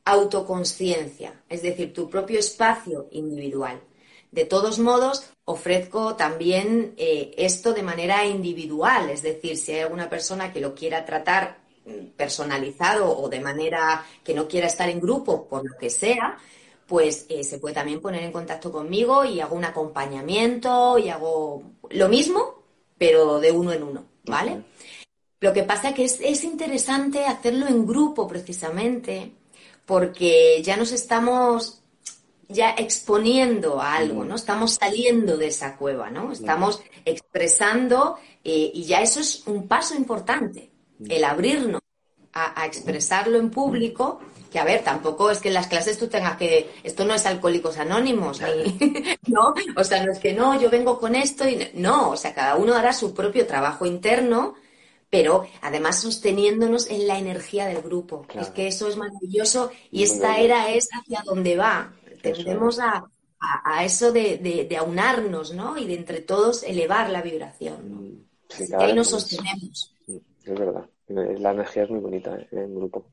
autoconsciencia, 0.05 1.41
es 1.49 1.61
decir, 1.61 1.93
tu 1.93 2.09
propio 2.09 2.39
espacio 2.39 3.07
individual. 3.11 3.81
De 4.31 4.45
todos 4.45 4.79
modos, 4.79 5.29
ofrezco 5.45 6.15
también 6.15 6.93
eh, 6.97 7.33
esto 7.37 7.73
de 7.73 7.83
manera 7.83 8.25
individual, 8.25 9.09
es 9.09 9.21
decir, 9.21 9.57
si 9.57 9.73
hay 9.73 9.81
alguna 9.81 10.09
persona 10.09 10.53
que 10.53 10.61
lo 10.61 10.73
quiera 10.73 11.05
tratar 11.05 11.59
mm, 11.85 12.15
personalizado 12.15 13.17
o 13.17 13.27
de 13.27 13.41
manera 13.41 14.05
que 14.23 14.33
no 14.33 14.47
quiera 14.47 14.67
estar 14.67 14.89
en 14.89 15.01
grupo, 15.01 15.47
por 15.47 15.69
lo 15.69 15.77
que 15.77 15.89
sea, 15.89 16.37
pues 16.87 17.25
eh, 17.29 17.43
se 17.43 17.57
puede 17.57 17.75
también 17.75 18.01
poner 18.01 18.23
en 18.23 18.31
contacto 18.31 18.71
conmigo 18.71 19.23
y 19.25 19.39
hago 19.39 19.55
un 19.55 19.65
acompañamiento 19.65 20.97
y 20.97 21.09
hago 21.09 21.63
lo 21.89 22.09
mismo, 22.09 22.60
pero 23.01 23.39
de 23.39 23.51
uno 23.51 23.73
en 23.73 23.81
uno, 23.81 24.05
¿vale? 24.25 24.61
Lo 25.39 25.53
que 25.53 25.63
pasa 25.63 25.91
que 25.91 26.05
es, 26.05 26.19
es 26.21 26.43
interesante 26.43 27.25
hacerlo 27.25 27.67
en 27.67 27.87
grupo 27.87 28.27
precisamente, 28.27 29.31
porque 29.87 30.61
ya 30.63 30.77
nos 30.77 30.91
estamos 30.91 31.81
ya 32.47 32.75
exponiendo 32.77 33.81
a 33.81 33.95
algo, 33.95 34.23
¿no? 34.23 34.35
Estamos 34.35 34.75
saliendo 34.75 35.35
de 35.35 35.47
esa 35.47 35.77
cueva, 35.77 36.11
¿no? 36.11 36.31
Estamos 36.31 36.83
expresando 37.03 38.17
eh, 38.43 38.69
y 38.71 38.83
ya 38.83 39.01
eso 39.01 39.19
es 39.19 39.47
un 39.47 39.67
paso 39.67 39.95
importante, 39.95 40.69
el 41.09 41.23
abrirnos 41.23 41.81
a, 42.33 42.61
a 42.61 42.67
expresarlo 42.67 43.39
en 43.39 43.49
público, 43.49 44.19
que 44.51 44.59
a 44.59 44.65
ver, 44.65 44.83
tampoco 44.83 45.31
es 45.31 45.39
que 45.39 45.47
en 45.47 45.55
las 45.55 45.67
clases 45.67 45.97
tú 45.97 46.07
tengas 46.07 46.37
que, 46.37 46.69
esto 46.83 47.05
no 47.05 47.13
es 47.15 47.25
alcohólicos 47.25 47.77
anónimos, 47.77 48.41
ni, 48.41 48.77
¿no? 49.27 49.53
O 49.77 49.83
sea, 49.83 50.05
no 50.05 50.11
es 50.11 50.19
que 50.19 50.33
no, 50.33 50.59
yo 50.61 50.69
vengo 50.69 50.99
con 50.99 51.15
esto 51.15 51.47
y 51.47 51.69
no, 51.75 52.11
o 52.11 52.17
sea, 52.17 52.33
cada 52.33 52.55
uno 52.57 52.75
hará 52.75 52.93
su 52.93 53.13
propio 53.13 53.47
trabajo 53.47 53.85
interno, 53.85 54.55
pero 55.09 55.45
además 55.61 56.01
sosteniéndonos 56.01 56.89
en 56.89 57.07
la 57.07 57.17
energía 57.17 57.65
del 57.67 57.81
grupo. 57.81 58.23
Claro. 58.27 58.47
Es 58.47 58.53
que 58.53 58.67
eso 58.67 58.87
es 58.87 58.97
maravilloso 58.97 59.71
y 59.91 59.97
Muy 59.99 60.03
esta 60.05 60.39
era 60.39 60.69
es 60.71 60.87
hacia 60.93 61.21
donde 61.25 61.57
va. 61.57 61.93
Tendemos 62.21 62.79
a, 62.79 63.03
a- 63.39 63.61
a 63.79 63.83
eso 63.85 64.11
de, 64.11 64.37
de- 64.37 64.65
de 64.65 64.77
aunarnos, 64.77 65.53
¿no? 65.53 65.77
Y 65.77 65.85
de 65.87 65.95
entre 65.95 66.21
todos 66.21 66.63
elevar 66.63 67.09
la 67.09 67.21
vibración. 67.21 67.89
¿no? 67.89 68.01
Mm, 68.01 68.25
Sí, 68.49 68.63
Así 68.63 68.71
que 68.77 68.83
ahí 68.83 68.93
nos 68.93 69.09
sostenemos. 69.09 69.95
Mm, 70.07 70.17
Es 70.45 70.59
verdad. 70.59 70.89
La 71.07 71.51
energía 71.51 71.83
es 71.83 71.89
muy 71.89 71.99
bonita 71.99 72.35
eh, 72.37 72.47
en 72.51 72.75
grupo. 72.75 73.05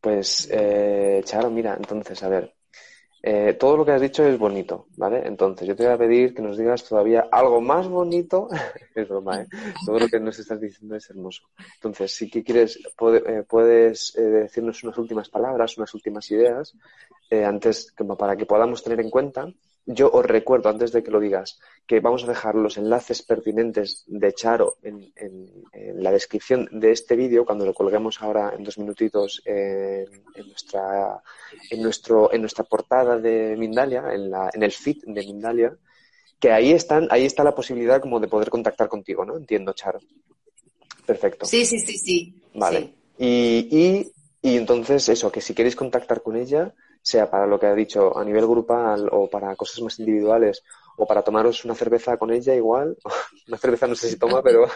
Pues, 0.00 0.48
eh, 0.50 1.20
Charo, 1.24 1.50
mira, 1.50 1.74
entonces, 1.76 2.22
a 2.22 2.28
ver, 2.28 2.54
eh, 3.22 3.54
todo 3.58 3.76
lo 3.76 3.84
que 3.84 3.92
has 3.92 4.00
dicho 4.00 4.24
es 4.24 4.38
bonito, 4.38 4.86
¿vale? 4.96 5.26
Entonces, 5.26 5.68
yo 5.68 5.76
te 5.76 5.84
voy 5.84 5.92
a 5.92 5.98
pedir 5.98 6.32
que 6.34 6.40
nos 6.40 6.56
digas 6.56 6.84
todavía 6.84 7.28
algo 7.30 7.60
más 7.60 7.86
bonito. 7.86 8.48
Es 8.94 9.08
broma, 9.08 9.42
¿eh? 9.42 9.46
Todo 9.84 9.98
lo 9.98 10.08
que 10.08 10.18
nos 10.18 10.38
estás 10.38 10.60
diciendo 10.60 10.96
es 10.96 11.08
hermoso. 11.10 11.42
Entonces, 11.74 12.12
si 12.12 12.30
que 12.30 12.42
quieres, 12.42 12.76
eh, 12.78 13.44
puedes 13.48 14.16
eh, 14.16 14.22
decirnos 14.22 14.82
unas 14.84 14.98
últimas 14.98 15.28
palabras, 15.28 15.76
unas 15.76 15.92
últimas 15.94 16.30
ideas, 16.30 16.74
eh, 17.30 17.44
antes, 17.44 17.92
como 17.96 18.16
para 18.16 18.36
que 18.36 18.46
podamos 18.46 18.82
tener 18.82 19.00
en 19.00 19.10
cuenta. 19.10 19.46
Yo 19.86 20.10
os 20.12 20.24
recuerdo, 20.24 20.68
antes 20.68 20.92
de 20.92 21.02
que 21.02 21.10
lo 21.10 21.18
digas, 21.20 21.58
que 21.86 22.00
vamos 22.00 22.22
a 22.24 22.26
dejar 22.28 22.54
los 22.54 22.76
enlaces 22.76 23.22
pertinentes 23.22 24.04
de 24.06 24.32
Charo 24.34 24.76
en, 24.82 25.12
en- 25.16 25.64
en 25.72 26.02
la 26.02 26.12
descripción 26.12 26.68
de 26.70 26.92
este 26.92 27.16
vídeo, 27.16 27.44
cuando 27.44 27.64
lo 27.64 27.74
colguemos 27.74 28.20
ahora 28.22 28.52
en 28.56 28.62
dos 28.62 28.78
minutitos 28.78 29.42
en, 29.44 30.06
en 30.34 30.46
nuestra, 30.48 31.20
en, 31.70 31.82
nuestro, 31.82 32.32
en 32.32 32.40
nuestra 32.42 32.64
portada 32.64 33.18
de 33.18 33.56
Mindalia, 33.58 34.04
en, 34.12 34.30
la, 34.30 34.50
en 34.52 34.62
el 34.62 34.70
feed 34.72 34.98
de 35.06 35.22
Mindalia. 35.24 35.76
que 36.38 36.52
ahí 36.52 36.72
están, 36.72 37.08
ahí 37.10 37.24
está 37.24 37.42
la 37.42 37.54
posibilidad 37.54 38.00
como 38.00 38.20
de 38.20 38.28
poder 38.28 38.48
contactar 38.50 38.88
contigo, 38.88 39.24
¿no? 39.24 39.36
Entiendo, 39.36 39.72
Charo. 39.72 39.98
Perfecto. 41.06 41.46
Sí, 41.46 41.64
sí, 41.64 41.78
sí, 41.80 41.98
sí. 41.98 42.42
Vale. 42.54 42.80
sí. 42.80 42.94
Y, 43.18 43.68
y, 43.70 44.12
y 44.52 44.56
entonces 44.56 45.08
eso, 45.08 45.30
que 45.32 45.40
si 45.40 45.54
queréis 45.54 45.76
contactar 45.76 46.22
con 46.22 46.36
ella, 46.36 46.74
sea 47.02 47.30
para 47.30 47.46
lo 47.46 47.58
que 47.58 47.66
ha 47.66 47.74
dicho 47.74 48.16
a 48.16 48.24
nivel 48.24 48.46
grupal 48.46 49.08
o 49.10 49.28
para 49.28 49.56
cosas 49.56 49.80
más 49.80 49.98
individuales 49.98 50.62
o 50.96 51.06
para 51.06 51.22
tomaros 51.22 51.64
una 51.64 51.74
cerveza 51.74 52.16
con 52.16 52.30
ella 52.30 52.54
igual, 52.54 52.96
una 53.48 53.56
cerveza 53.56 53.86
no 53.86 53.94
sé 53.94 54.10
si 54.10 54.18
toma, 54.18 54.42
pero, 54.42 54.68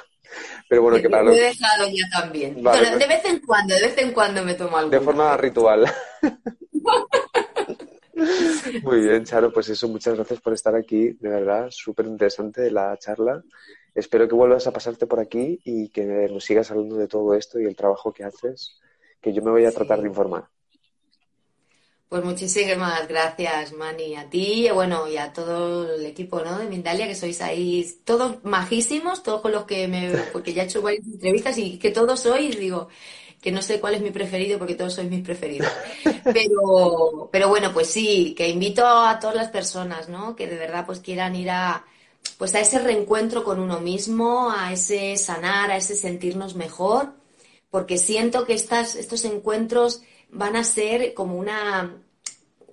pero 0.68 0.82
bueno, 0.82 0.96
que 1.00 1.10
para 1.10 1.24
Lo 1.24 1.32
he 1.32 1.40
dejado 1.40 1.86
ya 1.88 2.08
también. 2.10 2.62
Vale, 2.62 2.88
pues- 2.88 2.98
de 2.98 3.06
vez 3.06 3.24
en 3.26 3.40
cuando, 3.40 3.74
de 3.74 3.80
vez 3.82 3.98
en 3.98 4.12
cuando 4.12 4.42
me 4.44 4.54
tomo 4.54 4.76
algo. 4.76 4.90
de 4.90 5.00
forma 5.00 5.36
ritual. 5.36 5.84
Muy 8.82 9.00
bien, 9.00 9.24
Charo, 9.24 9.52
pues 9.52 9.68
eso, 9.68 9.88
muchas 9.88 10.14
gracias 10.14 10.40
por 10.40 10.52
estar 10.52 10.74
aquí, 10.74 11.10
de 11.20 11.28
verdad, 11.28 11.66
súper 11.70 12.06
interesante 12.06 12.70
la 12.70 12.96
charla. 12.96 13.42
Espero 13.94 14.28
que 14.28 14.34
vuelvas 14.34 14.66
a 14.66 14.72
pasarte 14.72 15.06
por 15.06 15.20
aquí 15.20 15.60
y 15.64 15.88
que 15.90 16.04
nos 16.04 16.44
sigas 16.44 16.70
hablando 16.70 16.96
de 16.96 17.08
todo 17.08 17.34
esto 17.34 17.60
y 17.60 17.64
el 17.64 17.76
trabajo 17.76 18.12
que 18.12 18.24
haces, 18.24 18.80
que 19.20 19.32
yo 19.32 19.42
me 19.42 19.50
voy 19.50 19.64
a 19.64 19.72
tratar 19.72 20.00
de 20.00 20.08
informar. 20.08 20.48
Pues 22.14 22.24
muchísimas 22.24 23.08
gracias, 23.08 23.72
Mani, 23.72 24.14
a 24.14 24.30
ti 24.30 24.68
y 24.68 24.70
bueno, 24.70 25.08
y 25.08 25.16
a 25.16 25.32
todo 25.32 25.96
el 25.96 26.06
equipo, 26.06 26.42
¿no? 26.42 26.60
de 26.60 26.66
Mindalia, 26.66 27.08
que 27.08 27.16
sois 27.16 27.40
ahí 27.40 27.84
todos 28.04 28.36
majísimos, 28.44 29.24
todos 29.24 29.40
con 29.40 29.50
los 29.50 29.64
que 29.64 29.88
me, 29.88 30.12
porque 30.32 30.54
ya 30.54 30.62
he 30.62 30.66
hecho 30.66 30.80
varias 30.80 31.04
entrevistas 31.04 31.58
y 31.58 31.76
que 31.76 31.90
todos 31.90 32.20
sois, 32.20 32.56
digo, 32.56 32.86
que 33.42 33.50
no 33.50 33.62
sé 33.62 33.80
cuál 33.80 33.96
es 33.96 34.00
mi 34.00 34.12
preferido 34.12 34.60
porque 34.60 34.76
todos 34.76 34.94
sois 34.94 35.10
mis 35.10 35.24
preferidos. 35.24 35.68
Pero, 36.32 37.30
pero 37.32 37.48
bueno, 37.48 37.72
pues 37.72 37.88
sí, 37.88 38.32
que 38.36 38.48
invito 38.48 38.86
a 38.86 39.18
todas 39.18 39.34
las 39.34 39.50
personas, 39.50 40.08
¿no? 40.08 40.36
Que 40.36 40.46
de 40.46 40.56
verdad 40.56 40.86
pues 40.86 41.00
quieran 41.00 41.34
ir 41.34 41.50
a, 41.50 41.84
pues 42.38 42.54
a 42.54 42.60
ese 42.60 42.78
reencuentro 42.78 43.42
con 43.42 43.58
uno 43.58 43.80
mismo, 43.80 44.52
a 44.52 44.72
ese 44.72 45.16
sanar, 45.16 45.72
a 45.72 45.78
ese 45.78 45.96
sentirnos 45.96 46.54
mejor, 46.54 47.12
porque 47.72 47.98
siento 47.98 48.46
que 48.46 48.54
estas, 48.54 48.94
estos 48.94 49.24
encuentros 49.24 50.02
van 50.30 50.54
a 50.54 50.62
ser 50.64 51.14
como 51.14 51.36
una, 51.36 52.03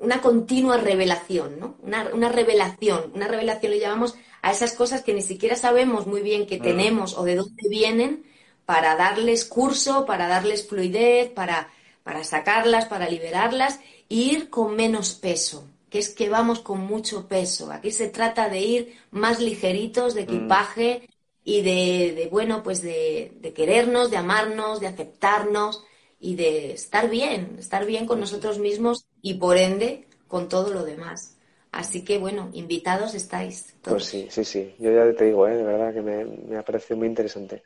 una 0.01 0.19
continua 0.21 0.77
revelación, 0.77 1.59
¿no? 1.59 1.75
Una, 1.83 2.09
una 2.13 2.29
revelación, 2.29 3.11
una 3.13 3.27
revelación 3.27 3.71
le 3.71 3.79
llamamos 3.79 4.15
a 4.41 4.51
esas 4.51 4.73
cosas 4.73 5.03
que 5.03 5.13
ni 5.13 5.21
siquiera 5.21 5.55
sabemos 5.55 6.07
muy 6.07 6.21
bien 6.21 6.47
que 6.47 6.57
tenemos 6.57 7.15
o 7.17 7.23
de 7.23 7.35
dónde 7.35 7.69
vienen 7.69 8.25
para 8.65 8.95
darles 8.95 9.45
curso, 9.45 10.05
para 10.05 10.27
darles 10.27 10.67
fluidez, 10.67 11.29
para, 11.29 11.69
para 12.03 12.23
sacarlas, 12.23 12.85
para 12.85 13.09
liberarlas 13.09 13.79
e 14.09 14.15
ir 14.15 14.49
con 14.49 14.75
menos 14.75 15.13
peso, 15.13 15.65
que 15.91 15.99
es 15.99 16.09
que 16.09 16.29
vamos 16.29 16.59
con 16.59 16.79
mucho 16.79 17.27
peso. 17.27 17.71
Aquí 17.71 17.91
se 17.91 18.09
trata 18.09 18.49
de 18.49 18.59
ir 18.59 18.97
más 19.11 19.39
ligeritos 19.39 20.15
de 20.15 20.21
equipaje 20.21 21.07
y 21.43 21.61
de, 21.61 22.13
de, 22.15 22.27
bueno, 22.31 22.63
pues 22.63 22.81
de, 22.81 23.33
de 23.39 23.53
querernos, 23.53 24.09
de 24.09 24.17
amarnos, 24.17 24.79
de 24.79 24.87
aceptarnos 24.87 25.83
y 26.21 26.35
de 26.35 26.71
estar 26.73 27.09
bien, 27.09 27.55
estar 27.59 27.85
bien 27.85 28.05
con 28.05 28.19
nosotros 28.19 28.59
mismos 28.59 29.07
y 29.21 29.33
por 29.33 29.57
ende 29.57 30.05
con 30.27 30.47
todo 30.47 30.71
lo 30.71 30.83
demás. 30.85 31.35
Así 31.71 32.05
que 32.05 32.19
bueno, 32.19 32.49
invitados 32.53 33.15
estáis 33.15 33.75
todos. 33.81 33.95
Pues 33.97 34.05
sí, 34.05 34.27
sí, 34.29 34.45
sí. 34.45 34.75
Yo 34.77 34.91
ya 34.91 35.13
te 35.15 35.25
digo, 35.25 35.47
¿eh? 35.47 35.57
de 35.57 35.63
verdad 35.63 35.93
que 35.93 36.01
me, 36.01 36.25
me 36.25 36.57
ha 36.57 36.63
parecido 36.63 36.97
muy 36.97 37.07
interesante. 37.07 37.63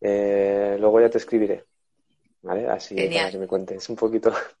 Eh, 0.00 0.76
luego 0.78 1.00
ya 1.00 1.08
te 1.08 1.18
escribiré, 1.18 1.64
¿vale? 2.42 2.68
Así 2.68 2.94
Genial. 2.94 3.22
para 3.22 3.30
que 3.32 3.38
me 3.38 3.46
cuentes 3.46 3.88
un 3.88 3.96
poquito. 3.96 4.32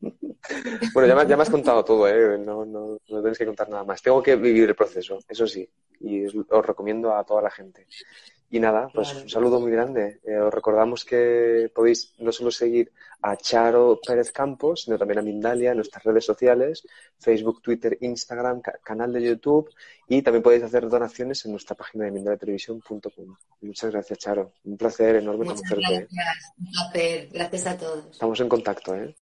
bueno, 0.94 1.06
ya 1.06 1.14
me, 1.14 1.26
ya 1.26 1.36
me 1.36 1.42
has 1.42 1.50
contado 1.50 1.84
todo, 1.84 2.08
¿eh? 2.08 2.38
No, 2.38 2.64
no, 2.64 2.98
no 3.08 3.20
tienes 3.20 3.36
que 3.36 3.46
contar 3.46 3.68
nada 3.68 3.84
más. 3.84 4.00
Tengo 4.00 4.22
que 4.22 4.36
vivir 4.36 4.68
el 4.68 4.74
proceso, 4.74 5.18
eso 5.28 5.46
sí, 5.46 5.68
y 6.00 6.24
os, 6.24 6.34
os 6.48 6.66
recomiendo 6.66 7.14
a 7.14 7.22
toda 7.24 7.42
la 7.42 7.50
gente. 7.50 7.86
Y 8.48 8.60
nada, 8.60 8.88
pues 8.94 9.08
Claro. 9.08 9.22
un 9.24 9.28
saludo 9.28 9.60
muy 9.60 9.72
grande. 9.72 10.20
Eh, 10.24 10.36
os 10.38 10.54
recordamos 10.54 11.04
que 11.04 11.70
podéis 11.74 12.14
no 12.18 12.30
solo 12.30 12.50
seguir 12.52 12.92
a 13.22 13.36
Charo 13.36 13.98
Pérez 14.06 14.30
Campos, 14.30 14.82
sino 14.82 14.96
también 14.96 15.18
a 15.18 15.22
Mindalia 15.22 15.70
en 15.72 15.78
nuestras 15.78 16.04
redes 16.04 16.24
sociales, 16.24 16.86
Facebook, 17.18 17.60
Twitter, 17.60 17.98
Instagram, 18.00 18.60
ca- 18.60 18.78
canal 18.84 19.12
de 19.12 19.22
YouTube 19.22 19.68
y 20.08 20.22
también 20.22 20.44
podéis 20.44 20.62
hacer 20.62 20.88
donaciones 20.88 21.44
en 21.44 21.50
nuestra 21.52 21.74
página 21.74 22.04
de 22.04 22.12
mindaliatelevisión.com. 22.12 23.36
Muchas 23.62 23.90
gracias, 23.90 24.18
Charo. 24.20 24.52
Un 24.64 24.76
placer 24.76 25.16
enorme 25.16 25.44
Muchas 25.46 25.62
conocerte. 25.68 26.06
gracias, 26.12 26.52
un 26.58 26.66
placer, 26.70 27.28
gracias 27.32 27.66
a 27.66 27.76
todos. 27.78 28.06
Estamos 28.12 28.40
en 28.40 28.48
contacto, 28.48 28.94
¿eh? 28.94 29.16